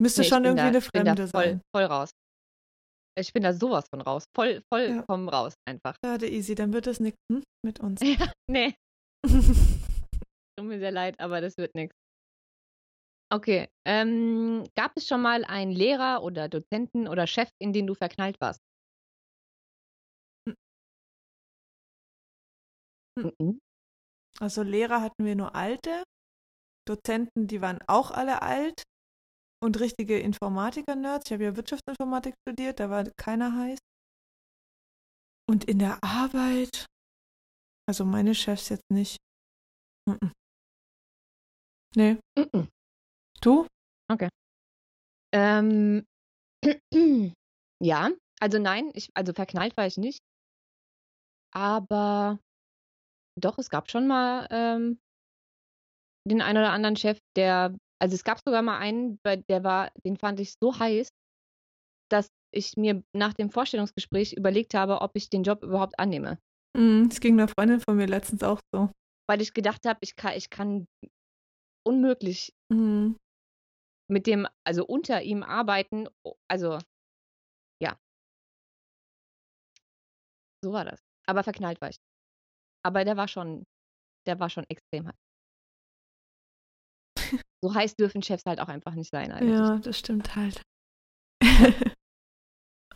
[0.00, 1.60] Müsste Nee, schon irgendwie da, eine Fremde voll, sein.
[1.76, 2.10] voll raus.
[3.16, 4.24] Ich bin da sowas von raus.
[4.34, 5.94] Voll, vollkommen raus einfach.
[6.04, 7.42] Schade, easy, dann wird es nichts hm?
[7.64, 8.00] mit uns.
[8.02, 8.74] Ja, nee,
[10.58, 11.94] tut mir sehr leid, aber das wird nichts.
[13.32, 13.68] Okay.
[13.86, 18.36] Ähm, gab es schon mal einen Lehrer oder Dozenten oder Chef, in den du verknallt
[18.40, 18.60] warst?
[23.18, 23.32] Hm.
[23.38, 23.60] Mhm.
[24.40, 26.04] Also Lehrer hatten wir nur alte,
[26.88, 28.82] Dozenten, die waren auch alle alt
[29.62, 31.26] und richtige Informatiker-Nerds.
[31.26, 33.78] Ich habe ja Wirtschaftsinformatik studiert, da war keiner heiß.
[35.48, 36.86] Und in der Arbeit,
[37.88, 39.18] also meine Chefs jetzt nicht.
[40.08, 40.32] Mhm.
[41.94, 42.68] Nee, Mhm.
[43.42, 43.66] du?
[45.34, 46.04] Ähm,
[47.82, 50.20] ja, also nein, ich, also verknallt war ich nicht.
[51.54, 52.38] Aber
[53.40, 54.98] doch, es gab schon mal ähm,
[56.28, 60.16] den einen oder anderen Chef, der, also es gab sogar mal einen, der war, den
[60.16, 61.08] fand ich so heiß,
[62.10, 66.38] dass ich mir nach dem Vorstellungsgespräch überlegt habe, ob ich den Job überhaupt annehme.
[66.76, 68.90] Mhm, Das ging einer Freundin von mir letztens auch so.
[69.28, 70.86] Weil ich gedacht habe, ich kann, ich kann
[71.86, 73.16] unmöglich Mhm.
[74.10, 76.08] mit dem, also unter ihm arbeiten.
[76.50, 76.78] Also,
[77.82, 77.98] ja.
[80.62, 81.00] So war das.
[81.26, 81.96] Aber verknallt war ich.
[82.84, 83.64] Aber der war schon,
[84.26, 85.14] der war schon extrem heiß.
[87.64, 89.54] So heiß dürfen Chefs halt auch einfach nicht sein eigentlich.
[89.54, 90.62] Ja, das stimmt halt.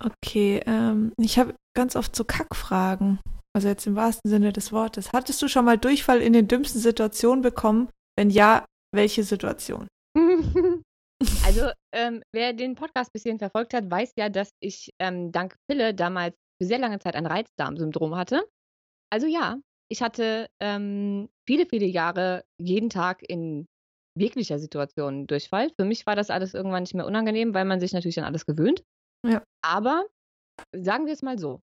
[0.01, 3.21] okay, ähm, ich habe ganz oft so Kackfragen.
[3.55, 5.13] Also jetzt im wahrsten Sinne des Wortes.
[5.13, 7.89] Hattest du schon mal Durchfall in den dümmsten Situationen bekommen?
[8.17, 9.89] Wenn ja, welche Situation?
[11.47, 15.57] Also, ähm, wer den Podcast ein bisschen verfolgt hat, weiß ja, dass ich ähm, dank
[15.67, 18.47] Pille damals für sehr lange Zeit ein Reizdarmsyndrom hatte.
[19.11, 19.57] Also ja,
[19.89, 23.67] ich hatte ähm, viele, viele Jahre jeden Tag in
[24.19, 25.71] jeglicher Situation Durchfall.
[25.79, 28.47] Für mich war das alles irgendwann nicht mehr unangenehm, weil man sich natürlich an alles
[28.47, 28.83] gewöhnt.
[29.27, 29.45] Ja.
[29.63, 30.07] Aber
[30.73, 31.61] sagen wir es mal so.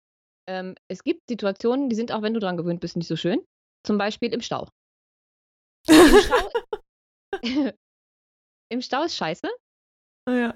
[0.48, 3.44] Ähm, es gibt Situationen, die sind auch, wenn du dran gewöhnt bist, nicht so schön.
[3.86, 4.68] Zum Beispiel im Stau.
[5.88, 6.52] Im Stau,
[8.72, 9.50] im Stau ist scheiße.
[10.30, 10.56] ja.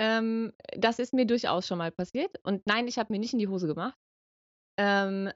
[0.00, 2.38] Ähm, das ist mir durchaus schon mal passiert.
[2.44, 3.98] Und nein, ich habe mir nicht in die Hose gemacht.
[4.78, 5.32] Ähm,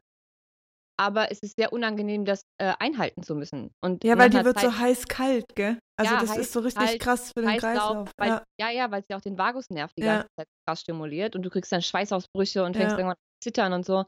[0.98, 3.70] aber es ist sehr unangenehm, das äh, einhalten zu müssen.
[3.81, 5.78] Und ja, weil die wird so Zeit- heiß-kalt, gell?
[5.98, 8.44] Also Ja, das heiß, ist so richtig kalt, krass für den Kreislauf, weil, Ja.
[8.61, 10.14] ja, ja, weil es ja auch den Vagusnerv die Ja.
[10.18, 13.72] ganze Zeit krass stimuliert und du kriegst dann Schweißausbrüche und fängst irgendwann an zu zittern
[13.72, 14.05] und so.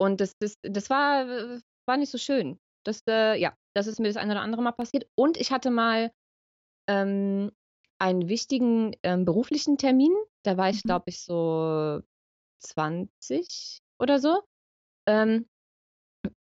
[0.00, 1.26] Und das, das, das war,
[1.86, 2.58] war nicht so schön.
[2.84, 5.06] Das, äh, ja, das ist mir das eine oder andere Mal passiert.
[5.16, 6.10] Und ich hatte mal
[6.88, 7.52] ähm,
[8.00, 10.12] einen wichtigen ähm, beruflichen Termin.
[10.44, 10.88] Da war ich, Mhm.
[10.88, 12.00] glaube ich, so
[12.60, 14.42] 20 oder so.
[15.06, 15.46] Ähm,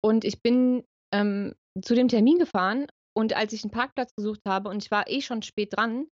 [0.04, 0.84] und ich bin
[1.14, 5.10] ähm, zu dem Termin gefahren und als ich einen Parkplatz gesucht habe und ich war
[5.10, 6.08] eh schon spät dran,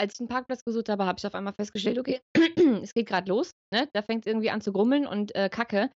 [0.00, 2.20] als ich einen Parkplatz gesucht habe, habe ich auf einmal festgestellt, okay,
[2.82, 3.88] es geht gerade los, ne?
[3.92, 5.90] Da fängt es irgendwie an zu grummeln und äh, Kacke.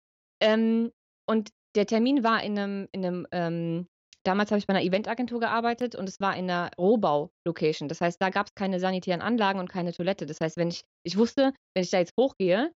[0.42, 0.90] Ähm,
[1.28, 3.86] und der Termin war in einem, in einem, ähm,
[4.24, 7.88] damals habe ich bei einer Eventagentur gearbeitet und es war in einer Rohbau-Location.
[7.88, 10.26] Das heißt, da gab es keine sanitären Anlagen und keine Toilette.
[10.26, 12.72] Das heißt, wenn ich, ich wusste, wenn ich da jetzt hochgehe,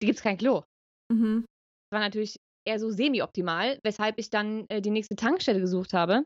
[0.00, 0.64] gibt es kein Klo.
[1.12, 1.44] Mhm.
[1.90, 6.24] Das war natürlich eher so semi-optimal, weshalb ich dann äh, die nächste Tankstelle gesucht habe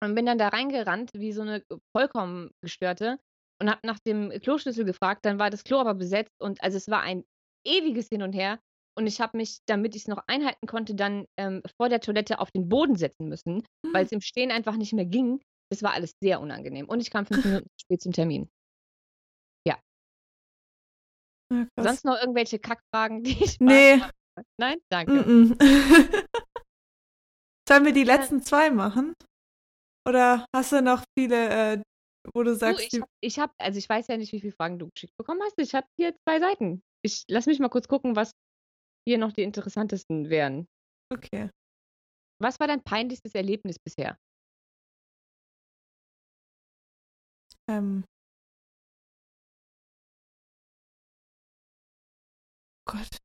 [0.00, 1.62] und bin dann da reingerannt wie so eine
[1.96, 3.18] vollkommen gestörte
[3.60, 5.24] und habe nach dem Kloschlüssel gefragt.
[5.24, 7.24] Dann war das Klo aber besetzt und also es war ein
[7.66, 8.58] ewiges Hin und Her.
[8.96, 12.40] Und ich habe mich, damit ich es noch einhalten konnte, dann ähm, vor der Toilette
[12.40, 13.62] auf den Boden setzen müssen,
[13.92, 15.40] weil es im Stehen einfach nicht mehr ging.
[15.70, 16.88] Das war alles sehr unangenehm.
[16.88, 18.48] Und ich kam fünf Minuten spät zum Termin.
[19.64, 19.78] Ja.
[21.52, 21.66] Ja.
[21.78, 24.00] Sonst noch irgendwelche Kackfragen, die ich Nee.
[24.58, 24.78] Nein?
[24.90, 25.12] Danke.
[25.12, 25.58] Mm -mm.
[27.68, 29.14] Sollen wir die letzten zwei machen?
[30.08, 31.82] Oder hast du noch viele, äh,
[32.34, 34.40] wo du Du, sagst, ich die, habe, ich hab, also ich weiß ja nicht, wie
[34.40, 35.58] viele Fragen du geschickt bekommen hast.
[35.58, 36.82] Ich habe hier zwei Seiten.
[37.02, 38.32] Ich lass mich mal kurz gucken, was
[39.06, 40.66] hier noch die interessantesten wären.
[41.12, 41.50] okay.
[42.40, 44.16] Was war dein peinlichstes Erlebnis bisher?
[47.68, 48.04] Ähm.
[52.86, 53.18] Gott.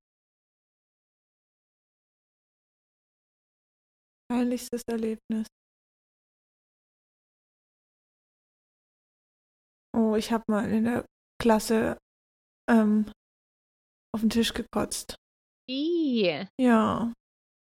[4.34, 5.46] Peinlichstes Erlebnis.
[9.96, 11.06] Oh, ich habe mal in der
[11.39, 12.00] Klasse
[12.67, 13.12] ähm,
[14.12, 15.17] auf den Tisch gekotzt.
[15.69, 17.13] Ih, Ja.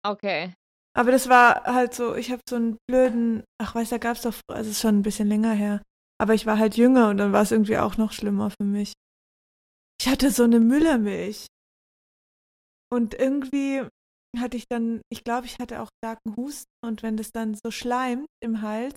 [0.07, 0.53] okay.
[0.97, 4.21] Aber das war halt so, ich habe so einen blöden, ach weiß, da gab es
[4.21, 5.81] doch, also es ist schon ein bisschen länger her.
[6.21, 8.93] Aber ich war halt jünger und dann war es irgendwie auch noch schlimmer für mich.
[9.99, 11.47] Ich hatte so eine Müllermilch.
[12.89, 13.85] Und irgendwie
[14.37, 17.71] hatte ich dann, ich glaube, ich hatte auch starken Husten und wenn das dann so
[17.71, 18.95] schleimt im Hals,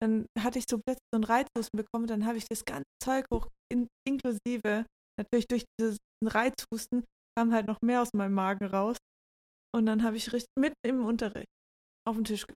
[0.00, 3.26] dann hatte ich so plötzlich so einen Reizhusten bekommen dann habe ich das ganze Zeug
[3.32, 4.86] hoch, in, inklusive,
[5.18, 7.04] natürlich durch diesen Reizhusten,
[7.36, 8.96] kam halt noch mehr aus meinem Magen raus.
[9.74, 11.46] Und dann habe ich richtig mitten im Unterricht
[12.06, 12.46] auf den Tisch.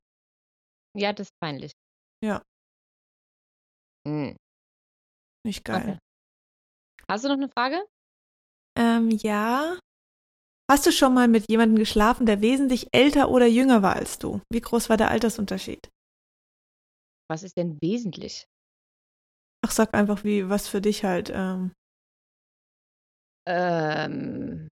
[0.96, 1.72] Ja, das ist peinlich.
[2.25, 2.42] Ja,
[4.07, 4.37] Hm.
[5.46, 5.83] nicht geil.
[5.83, 5.98] Okay.
[7.09, 7.85] Hast du noch eine Frage?
[8.77, 9.79] Ähm, ja.
[10.72, 14.40] Hast du schon mal mit jemandem geschlafen, der wesentlich älter oder jünger war als du?
[14.50, 15.90] Wie groß war der Altersunterschied?
[17.28, 18.46] Was ist denn wesentlich?
[19.62, 21.30] Ach, sag einfach, wie, was für dich halt.
[21.30, 21.72] Ähm,
[23.46, 24.68] Ähm,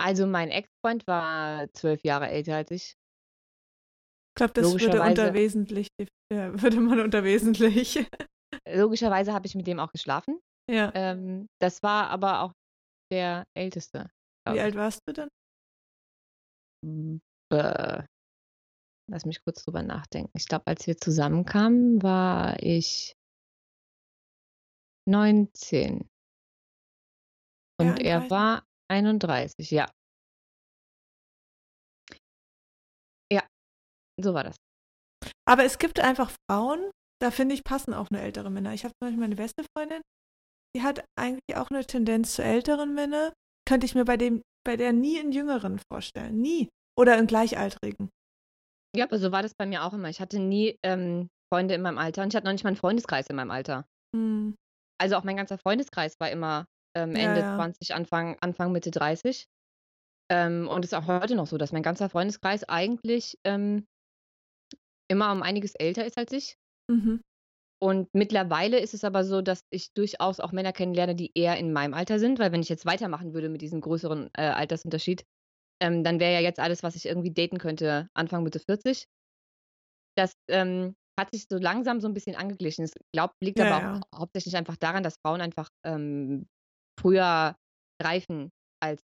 [0.00, 2.94] also mein Ex-Freund war zwölf Jahre älter als ich.
[2.94, 5.88] ich glaube, das würde unter wesentlich,
[6.32, 8.08] würde man unter wesentlich.
[8.66, 10.40] Logischerweise habe ich mit dem auch geschlafen.
[10.70, 10.92] ja.
[10.94, 12.52] Ähm, das war aber auch
[13.12, 14.08] der älteste.
[14.54, 15.28] Wie alt warst du dann?
[17.52, 18.02] Äh,
[19.10, 20.30] lass mich kurz drüber nachdenken.
[20.34, 23.14] Ich glaube, als wir zusammenkamen, war ich
[25.08, 26.08] 19
[27.80, 28.30] Ja, und er 31.
[28.30, 29.86] war 31, ja.
[33.32, 33.46] Ja,
[34.20, 34.56] so war das.
[35.48, 38.74] Aber es gibt einfach Frauen, da finde ich, passen auch nur ältere Männer.
[38.74, 40.02] Ich habe zum Beispiel meine beste Freundin,
[40.74, 43.32] die hat eigentlich auch eine Tendenz zu älteren Männern.
[43.66, 46.40] Könnte ich mir bei dem, bei der nie einen jüngeren vorstellen.
[46.40, 46.68] Nie.
[46.98, 48.08] Oder einen gleichaltrigen.
[48.96, 50.08] Ja, aber so war das bei mir auch immer.
[50.08, 52.76] Ich hatte nie ähm, Freunde in meinem Alter und ich hatte noch nicht mal einen
[52.78, 53.86] Freundeskreis in meinem Alter.
[54.14, 54.54] Hm.
[54.98, 56.64] Also auch mein ganzer Freundeskreis war immer
[56.96, 57.56] ähm, Ja, Ende ja.
[57.56, 59.46] 20, Anfang, Anfang Mitte 30.
[60.30, 63.86] Ähm, und es ist auch heute noch so, dass mein ganzer Freundeskreis eigentlich ähm,
[65.08, 66.56] immer um einiges älter ist als ich.
[66.90, 67.20] Mhm.
[67.78, 71.72] Und mittlerweile ist es aber so, dass ich durchaus auch Männer kennenlerne, die eher in
[71.72, 75.24] meinem Alter sind, weil wenn ich jetzt weitermachen würde mit diesem größeren äh, Altersunterschied,
[75.82, 79.06] ähm, dann wäre ja jetzt alles, was ich irgendwie daten könnte, Anfang Mitte 40.
[80.16, 82.84] Das ähm, hat sich so langsam so ein bisschen angeglichen.
[82.84, 84.00] Es glaub, liegt Ja, aber ja.
[84.00, 86.46] auch hauptsächlich einfach daran, dass Frauen einfach ähm,
[86.98, 87.56] früher
[88.02, 88.50] reifen
[88.82, 89.02] als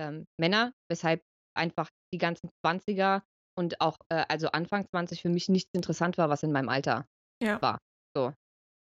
[0.00, 1.22] ähm, Männer, weshalb
[1.56, 3.22] einfach die ganzen 20er
[3.58, 7.06] und auch äh, also Anfang 20 für mich nichts interessant war, was in meinem Alter
[7.40, 7.60] Ja.
[7.62, 7.78] war.
[8.16, 8.32] So,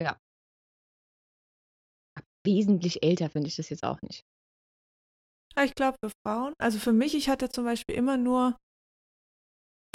[0.01, 0.17] ja.
[2.45, 4.21] Wesentlich älter finde ich das jetzt auch nicht.
[5.55, 8.57] Ja, Ich glaube für Frauen, also für mich, ich hatte zum Beispiel immer nur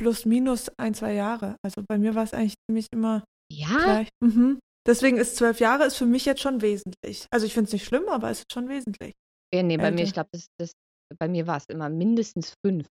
[0.01, 1.57] plus minus ein, zwei Jahre.
[1.65, 3.77] Also bei mir war es eigentlich ziemlich immer Ja?
[3.85, 4.09] gleich.
[4.25, 4.61] Mhm.
[4.87, 7.27] Deswegen ist zwölf Jahre ist für mich jetzt schon wesentlich.
[7.31, 9.13] Also ich finde es nicht schlimm, aber es ist schon wesentlich.
[9.55, 10.73] Ja, nee, bei mir, ich glaube, das, das,
[11.19, 12.87] bei mir war es immer mindestens fünf.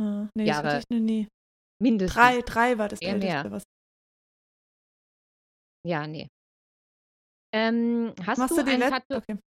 [0.00, 0.68] Ja, nee, das Jahre.
[0.68, 1.28] hatte ich noch nie.
[1.82, 2.14] Mindestens.
[2.14, 3.42] Drei, drei war das Eher älteste.
[3.42, 3.50] mehr.
[3.50, 3.62] Was.
[5.88, 6.28] Ja, nee.
[7.54, 9.00] Ähm, hast Machst du du die ein letzte?
[9.08, 9.16] Tattoo?
[9.16, 9.38] Okay.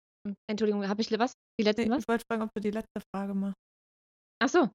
[0.49, 1.33] Entschuldigung, habe ich was?
[1.59, 1.99] Die letzte Nee, was?
[1.99, 3.59] ich wollte fragen, ob du die letzte Frage machst.
[4.41, 4.69] Ach so.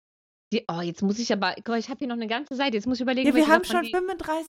[0.52, 2.76] Die, oh, jetzt muss ich aber, ich habe hier noch eine ganze Seite.
[2.76, 4.46] Jetzt muss ich überlegen, Ja, wir haben schon die, 35.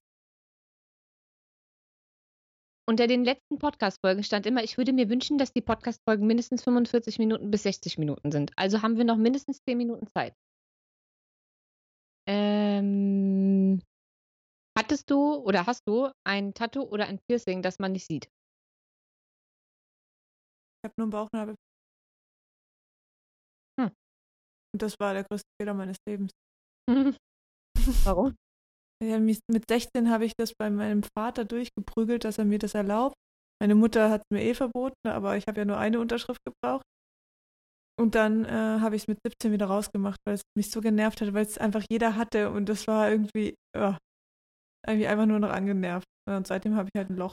[2.90, 7.18] Unter den letzten Podcast-Folgen stand immer, ich würde mir wünschen, dass die Podcast-Folgen mindestens 45
[7.20, 8.52] Minuten bis 60 Minuten sind.
[8.56, 10.34] Also haben wir noch mindestens 10 Minuten Zeit.
[12.30, 13.82] Ähm,
[14.78, 18.26] hattest du oder hast du ein Tattoo oder ein Piercing, das man nicht sieht?
[20.80, 21.56] Ich habe nur einen Bauchnabel.
[23.80, 23.92] Hm.
[24.74, 26.32] Und das war der größte Fehler meines Lebens.
[28.06, 28.36] Warum?
[29.04, 33.16] Ja, mit 16 habe ich das bei meinem Vater durchgeprügelt, dass er mir das erlaubt.
[33.62, 36.86] Meine Mutter hat es mir eh verboten, aber ich habe ja nur eine Unterschrift gebraucht.
[38.00, 41.22] Und dann äh, habe ich es mit 17 wieder rausgemacht, weil es mich so genervt
[41.22, 43.98] hat, weil es einfach jeder hatte und das war irgendwie, ja,
[44.88, 46.06] irgendwie einfach nur noch angenervt.
[46.30, 47.32] Und seitdem habe ich halt ein Loch.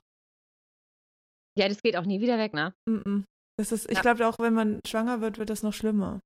[1.59, 2.75] Ja, das geht auch nie wieder weg, ne?
[2.89, 3.25] Mm -mm.
[3.59, 4.03] Das ist, ich Ja.
[4.03, 6.21] glaube auch, wenn man schwanger wird, wird das noch schlimmer.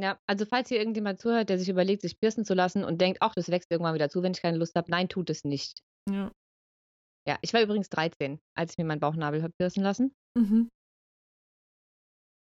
[0.00, 3.18] Ja, also falls hier irgendjemand zuhört, der sich überlegt, sich piercen zu lassen und denkt,
[3.20, 4.90] ach, das wächst irgendwann wieder zu, wenn ich keine Lust habe.
[4.90, 5.80] Nein, tut es nicht.
[6.10, 6.30] Ja.
[7.28, 10.12] Ja, ich war übrigens 13, als ich mir meinen Bauchnabel habe piercen lassen.
[10.36, 10.68] Mhm.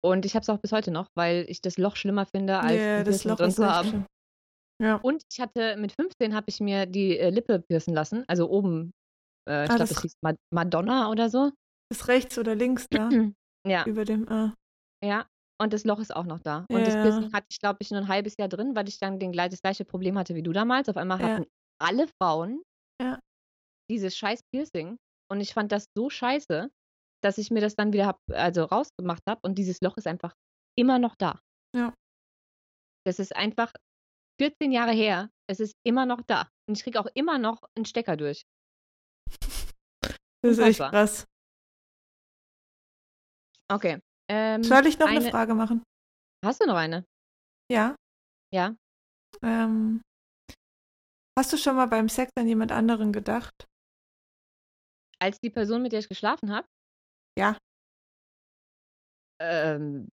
[0.05, 2.81] Und ich habe es auch bis heute noch, weil ich das Loch schlimmer finde, als
[2.81, 4.07] ein das Loch drin zu haben.
[4.81, 4.97] Ja.
[4.97, 8.93] Und ich hatte mit 15 habe ich mir die äh, Lippe piercen lassen, also oben,
[9.49, 11.51] äh, ich Ah, glaube, das- das hieß Ma Madonna oder so.
[11.93, 13.09] Ist rechts oder links da?
[13.67, 14.55] Ja, über dem A.
[15.05, 15.27] ja.
[15.61, 16.65] Und das Loch ist auch noch da.
[16.71, 17.03] Und das Ja.
[17.03, 19.61] Piercing hatte ich, glaube ich, nur ein halbes Jahr drin, weil ich dann den, das
[19.61, 20.89] gleiche Problem hatte wie du damals.
[20.89, 21.27] Auf einmal Ja.
[21.29, 21.47] hatten
[21.83, 22.63] alle Frauen
[23.03, 23.19] Ja.
[23.91, 24.97] dieses scheiß Piercing.
[25.31, 26.71] Und ich fand das so scheiße,
[27.23, 29.41] dass ich mir das dann wieder hab, also rausgemacht habe.
[29.43, 30.33] Und dieses Loch ist einfach
[30.79, 31.41] immer noch da.
[31.77, 31.93] Ja.
[33.05, 33.73] Das ist einfach
[34.41, 35.31] 14 Jahre her.
[35.49, 36.49] Es ist immer noch da.
[36.69, 38.43] Und ich kriege auch immer noch einen Stecker durch.
[40.43, 41.25] Das ist echt krass.
[43.71, 44.01] Okay.
[44.31, 45.83] Ähm, Soll ich noch eine, eine- Frage machen?
[46.45, 47.05] hast du noch eine?
[47.71, 47.97] Ja.
[48.55, 48.77] Ja.
[49.43, 50.01] Ähm,
[51.39, 53.53] hast du schon mal beim Sex an jemand anderen gedacht?
[55.21, 56.67] Als die Person, mit der ich geschlafen habe?
[57.39, 57.59] Ja.
[59.41, 60.09] Ähm.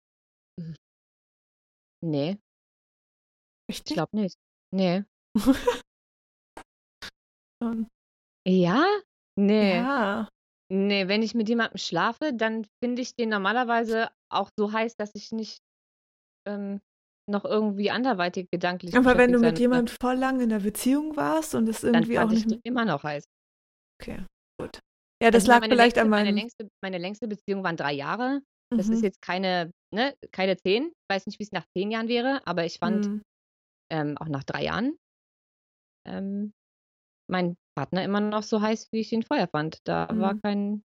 [2.05, 2.39] Nee,
[3.71, 3.91] Echt?
[3.91, 4.37] ich glaube nicht.
[4.75, 5.05] Nee.
[7.63, 7.89] schon.
[8.47, 8.85] Ja?
[9.39, 9.77] Nee.
[9.77, 10.29] Ja.
[10.73, 15.15] Nee, wenn ich mit jemandem schlafe, dann finde ich den normalerweise auch so heiß, dass
[15.15, 15.59] ich nicht
[16.49, 16.81] ähm,
[17.31, 21.15] noch irgendwie anderweitig gedanklich Aber wenn du mit müsste, jemand voll lang in der Beziehung
[21.17, 22.65] warst und es dann irgendwie auch fand ich nicht.
[22.65, 23.25] den immer noch heiß.
[24.01, 24.25] Okay,
[24.59, 24.81] gut.
[25.23, 26.37] Ja, das Also ich meine, lag meine vielleicht längste, an meine meinem.
[26.37, 28.41] längste, meine längste Beziehung waren drei Jahre.
[28.75, 29.05] Das ist Mhm.
[29.05, 30.87] jetzt keine, ne, keine zehn.
[30.87, 33.23] Ich weiß nicht, wie es nach zehn Jahren wäre, aber ich fand Mhm.
[33.93, 34.99] Ähm, auch nach drei Jahren
[36.07, 36.53] ähm,
[37.31, 39.79] mein Partner immer noch so heiß, wie ich ihn vorher fand.
[39.85, 40.41] Da war Mhm.
[40.43, 40.85] kein,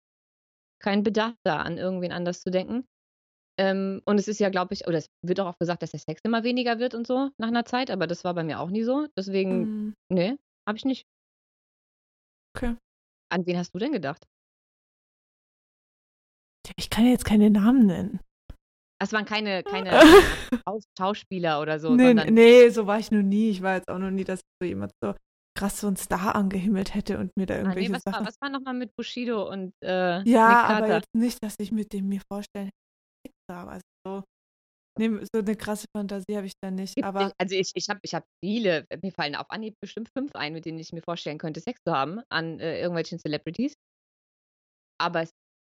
[0.79, 2.87] kein Bedarf da, an irgendwen anders zu denken.
[3.59, 5.99] Ähm, und es ist ja, glaube ich, oder es wird auch oft gesagt, dass der
[5.99, 8.69] Sex immer weniger wird und so nach einer Zeit, aber das war bei mir auch
[8.69, 9.07] nie so.
[9.17, 9.93] Deswegen, Mhm.
[10.09, 10.37] nee,
[10.67, 11.05] habe ich nicht.
[12.55, 12.75] Okay.
[13.29, 14.25] An wen hast du denn gedacht?
[16.77, 18.19] Ich kann jetzt keine Namen nennen.
[19.01, 19.89] Es waren keine, keine
[20.67, 23.49] Schau- Schauspieler oder so, nee, nee, so war ich noch nie.
[23.49, 25.13] Ich war jetzt auch noch nie, dass so jemand so
[25.57, 28.27] krass so einen Star angehimmelt hätte und mir da Ah, nee, irgendwelche was, war, Sachen.
[28.27, 32.07] was war nochmal mit Bushido und äh, ja, aber jetzt nicht, dass ich mit dem
[32.07, 32.69] mir vorstellen
[33.25, 33.35] hätte.
[33.59, 34.23] Aber also so,
[34.99, 36.95] nee, so eine krasse Fantasie habe ich da nicht.
[36.95, 37.35] Gibt Aber nicht.
[37.37, 40.65] Also ich, ich habe ich hab viele, mir fallen auf Anhieb bestimmt fünf ein, mit
[40.65, 43.73] denen ich mir vorstellen könnte, Sex zu haben an äh, irgendwelchen Celebrities.
[45.01, 45.31] Aber es,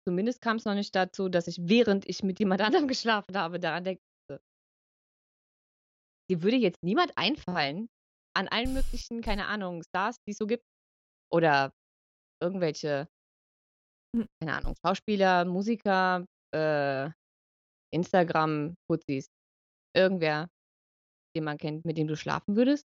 [0.06, 3.60] zumindest kam es noch nicht dazu, dass ich, während ich mit jemand anderem geschlafen habe,
[3.60, 4.00] daran denke.
[6.30, 7.88] Dir würde jetzt niemand einfallen,
[8.36, 10.64] an allen möglichen, keine Ahnung, Stars, die es so gibt.
[11.32, 11.72] Oder
[12.42, 13.08] irgendwelche,
[14.16, 14.26] Hm.
[14.40, 16.24] keine Ahnung, Schauspieler, Musiker,
[16.54, 17.10] äh,
[17.92, 19.26] Instagram-Putzis.
[19.96, 20.48] Irgendwer,
[21.36, 22.84] den man kennt, mit dem du schlafen würdest?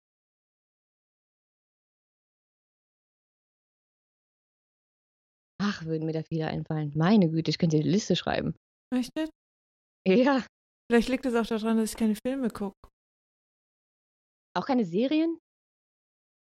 [5.67, 6.93] Ach, würden mir da viele einfallen.
[6.95, 8.55] Meine Güte, ich könnte eine Liste schreiben.
[8.95, 9.31] echt nicht?
[10.07, 10.45] Ja.
[10.91, 12.75] Vielleicht liegt es auch daran, dass ich keine Filme gucke.
[14.57, 15.39] Auch keine Serien?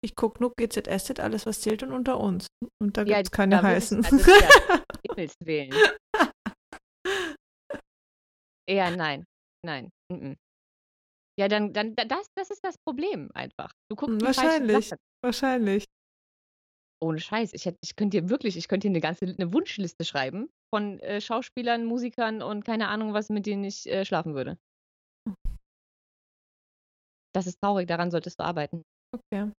[0.05, 2.47] Ich gucke nur GZSZ, alles was zählt und unter uns.
[2.81, 4.05] Und da Ja, gibt es keine da heißen.
[4.05, 5.75] also das ist ja Himmels Willen.
[8.71, 9.25] Ja, nein.
[9.65, 9.89] Nein.
[10.13, 10.37] mhm.
[11.41, 13.71] Ja, dann, dann, da- das, das ist das Problem einfach.
[13.91, 14.91] Du guckst die Wahrscheinlich.
[15.25, 15.85] Wahrscheinlich.
[17.01, 17.53] Ohne Scheiß.
[17.53, 20.99] Ich, hätte, ich könnte dir wirklich, ich könnte dir eine ganze eine Wunschliste schreiben von
[21.01, 24.59] äh, Schauspielern, Musikern und keine Ahnung was, mit denen ich äh, schlafen würde.
[27.35, 28.83] Das ist traurig, daran solltest du arbeiten.
[29.15, 29.53] Okay.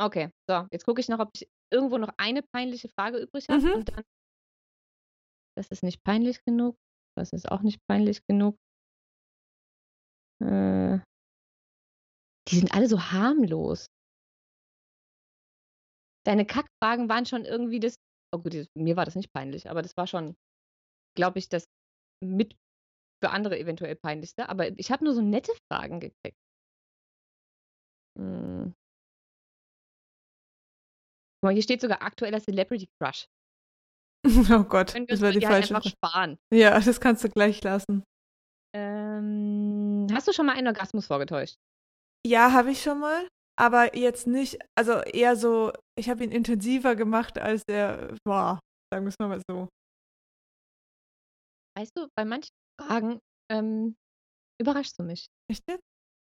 [0.00, 3.60] Okay, so, jetzt gucke ich noch, ob ich irgendwo noch eine peinliche Frage übrig habe
[3.60, 3.72] Mhm.
[3.74, 4.02] und dann.
[5.58, 6.76] Das ist nicht peinlich genug.
[7.18, 8.56] Das ist auch nicht peinlich genug.
[10.42, 11.00] Äh,
[12.48, 13.86] die sind alle so harmlos.
[16.26, 17.94] Deine Kackfragen waren schon irgendwie das.
[18.32, 20.36] Oh gut, mir war das nicht peinlich, aber das war schon,
[21.16, 21.64] glaube ich, das
[22.22, 22.54] mit
[23.22, 24.48] für andere eventuell peinlichste.
[24.48, 26.36] Aber ich habe nur so nette Fragen gekriegt.
[28.18, 28.74] Hm.
[31.42, 33.26] Guck mal, hier steht sogar aktueller Celebrity Crush.
[34.52, 35.96] Oh Gott, das war die halt falsche einfach Frage.
[35.96, 36.38] sparen.
[36.52, 38.04] Ja, das kannst du gleich lassen.
[38.76, 41.56] Ähm, hast du schon mal einen Orgasmus vorgetäuscht?
[42.26, 43.28] Ja, habe ich schon mal.
[43.60, 48.58] aber jetzt nicht, also eher so, ich habe ihn intensiver gemacht, als er war,
[48.90, 49.68] sagen wir es mal so.
[51.76, 53.20] Weißt du, bei manchen Fragen
[53.52, 53.96] ähm,
[54.58, 55.26] überraschst du mich.
[55.50, 55.84] Echt jetzt?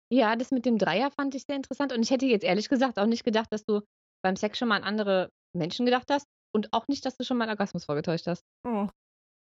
[0.10, 2.98] Ja, das mit dem Dreier fand ich sehr interessant und ich hätte jetzt ehrlich gesagt
[2.98, 3.82] auch nicht gedacht, dass du
[4.24, 6.26] beim Sex schon mal an andere Menschen gedacht hast
[6.56, 8.42] und auch nicht, dass du schon mal Orgasmus vorgetäuscht hast.
[8.66, 8.88] Oh.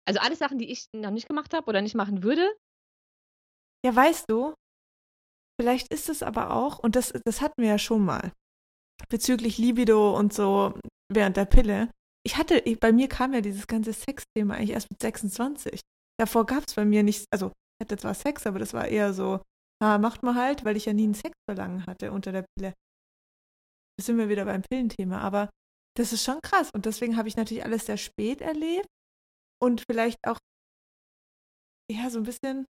[0.08, 2.50] Also alles Sachen, die ich noch nicht gemacht habe oder nicht machen würde.
[3.84, 4.54] Ja, weißt du,
[5.60, 8.32] vielleicht ist es aber auch, und das, das hatten wir ja schon mal,
[9.08, 10.78] bezüglich Libido und so
[11.12, 11.90] während der Pille.
[12.24, 15.80] Ich hatte, bei mir kam ja dieses ganze Sexthema eigentlich erst mit 26.
[16.18, 19.12] Davor gab es bei mir nicht, also ich hatte zwar Sex, aber das war eher
[19.12, 19.40] so,
[19.82, 22.74] ah, macht man halt, weil ich ja nie einen Sexverlangen hatte unter der Pille.
[23.96, 25.48] Da sind wir wieder beim Pillenthema, aber
[25.96, 28.86] das ist schon krass und deswegen habe ich natürlich alles sehr spät erlebt
[29.60, 30.38] und vielleicht auch
[31.90, 32.66] ja so ein bisschen,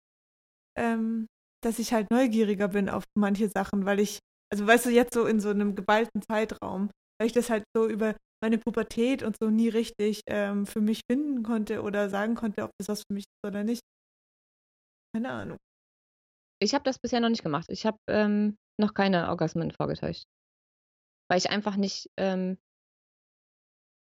[0.76, 1.26] ähm,
[1.64, 4.18] dass ich halt neugieriger bin auf manche Sachen, weil ich,
[4.52, 7.88] also weißt du, jetzt so in so einem geballten Zeitraum, weil ich das halt so
[7.88, 12.62] über meine Pubertät und so nie richtig ähm, für mich finden konnte oder sagen konnte,
[12.62, 13.80] ob das was für mich ist oder nicht.
[15.14, 15.58] Keine Ahnung.
[16.60, 17.66] Ich habe das bisher noch nicht gemacht.
[17.70, 20.24] Ich habe ähm, noch keine Orgasmen vorgetäuscht.
[21.30, 22.58] Weil ich einfach nicht, ähm,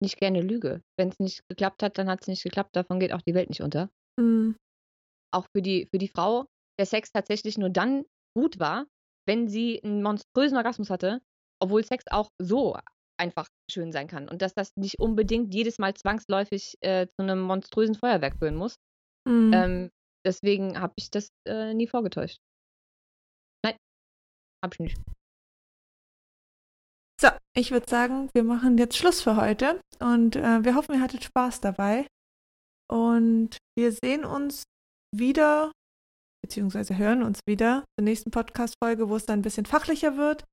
[0.02, 0.82] nicht gerne lüge.
[0.98, 2.76] Wenn es nicht geklappt hat, dann hat es nicht geklappt.
[2.76, 3.90] Davon geht auch die Welt nicht unter.
[4.20, 4.56] Mhm.
[5.34, 6.48] Auch für die, für die Frau,
[6.80, 8.04] der Sex tatsächlich nur dann
[8.36, 8.86] gut war,
[9.28, 11.22] wenn sie einen monströsen Orgasmus hatte,
[11.62, 12.76] obwohl Sex auch so
[13.18, 14.28] einfach schön sein kann.
[14.28, 18.76] Und dass das nicht unbedingt jedes Mal zwangsläufig äh, zu einem monströsen Feuerwerk führen muss.
[19.28, 19.52] Mhm.
[19.54, 19.90] Ähm,
[20.26, 22.40] deswegen habe ich das äh, nie vorgetäuscht.
[23.64, 23.78] Nein,
[24.64, 25.02] habe ich nicht.
[27.22, 31.02] So, ich würde sagen, wir machen jetzt Schluss für heute und äh, wir hoffen, ihr
[31.02, 32.08] hattet Spaß dabei.
[32.90, 34.64] Und wir sehen uns
[35.16, 35.72] wieder,
[36.44, 40.46] beziehungsweise hören uns wieder zur nächsten Podcast-Folge, wo es dann ein bisschen fachlicher wird.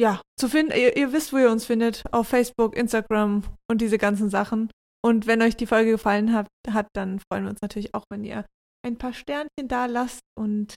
[0.00, 3.98] Ja, zu finden, ihr, ihr wisst, wo ihr uns findet, auf Facebook, Instagram und diese
[3.98, 4.70] ganzen Sachen.
[5.04, 8.24] Und wenn euch die Folge gefallen hat, hat, dann freuen wir uns natürlich auch, wenn
[8.24, 8.46] ihr
[8.84, 10.74] ein paar Sternchen da lasst und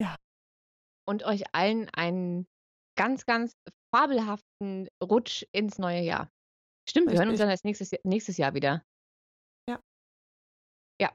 [0.00, 0.16] ja.
[1.08, 2.46] Und euch allen einen
[2.96, 3.52] ganz, ganz
[3.94, 6.28] fabelhaften Rutsch ins neue Jahr.
[6.88, 7.40] Stimmt, wir hören uns Richtig.
[7.40, 8.82] dann erst nächstes, nächstes Jahr wieder.
[9.68, 9.80] Ja.
[11.00, 11.12] Ja.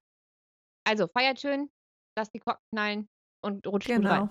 [0.86, 1.70] Also feiert schön,
[2.16, 3.10] lasst die Korken knallen
[3.42, 4.10] und rutscht gut Genau.
[4.10, 4.30] rein.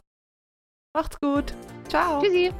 [0.94, 1.54] Macht's gut.
[1.88, 2.20] Ciao.
[2.22, 2.52] Tschüssi.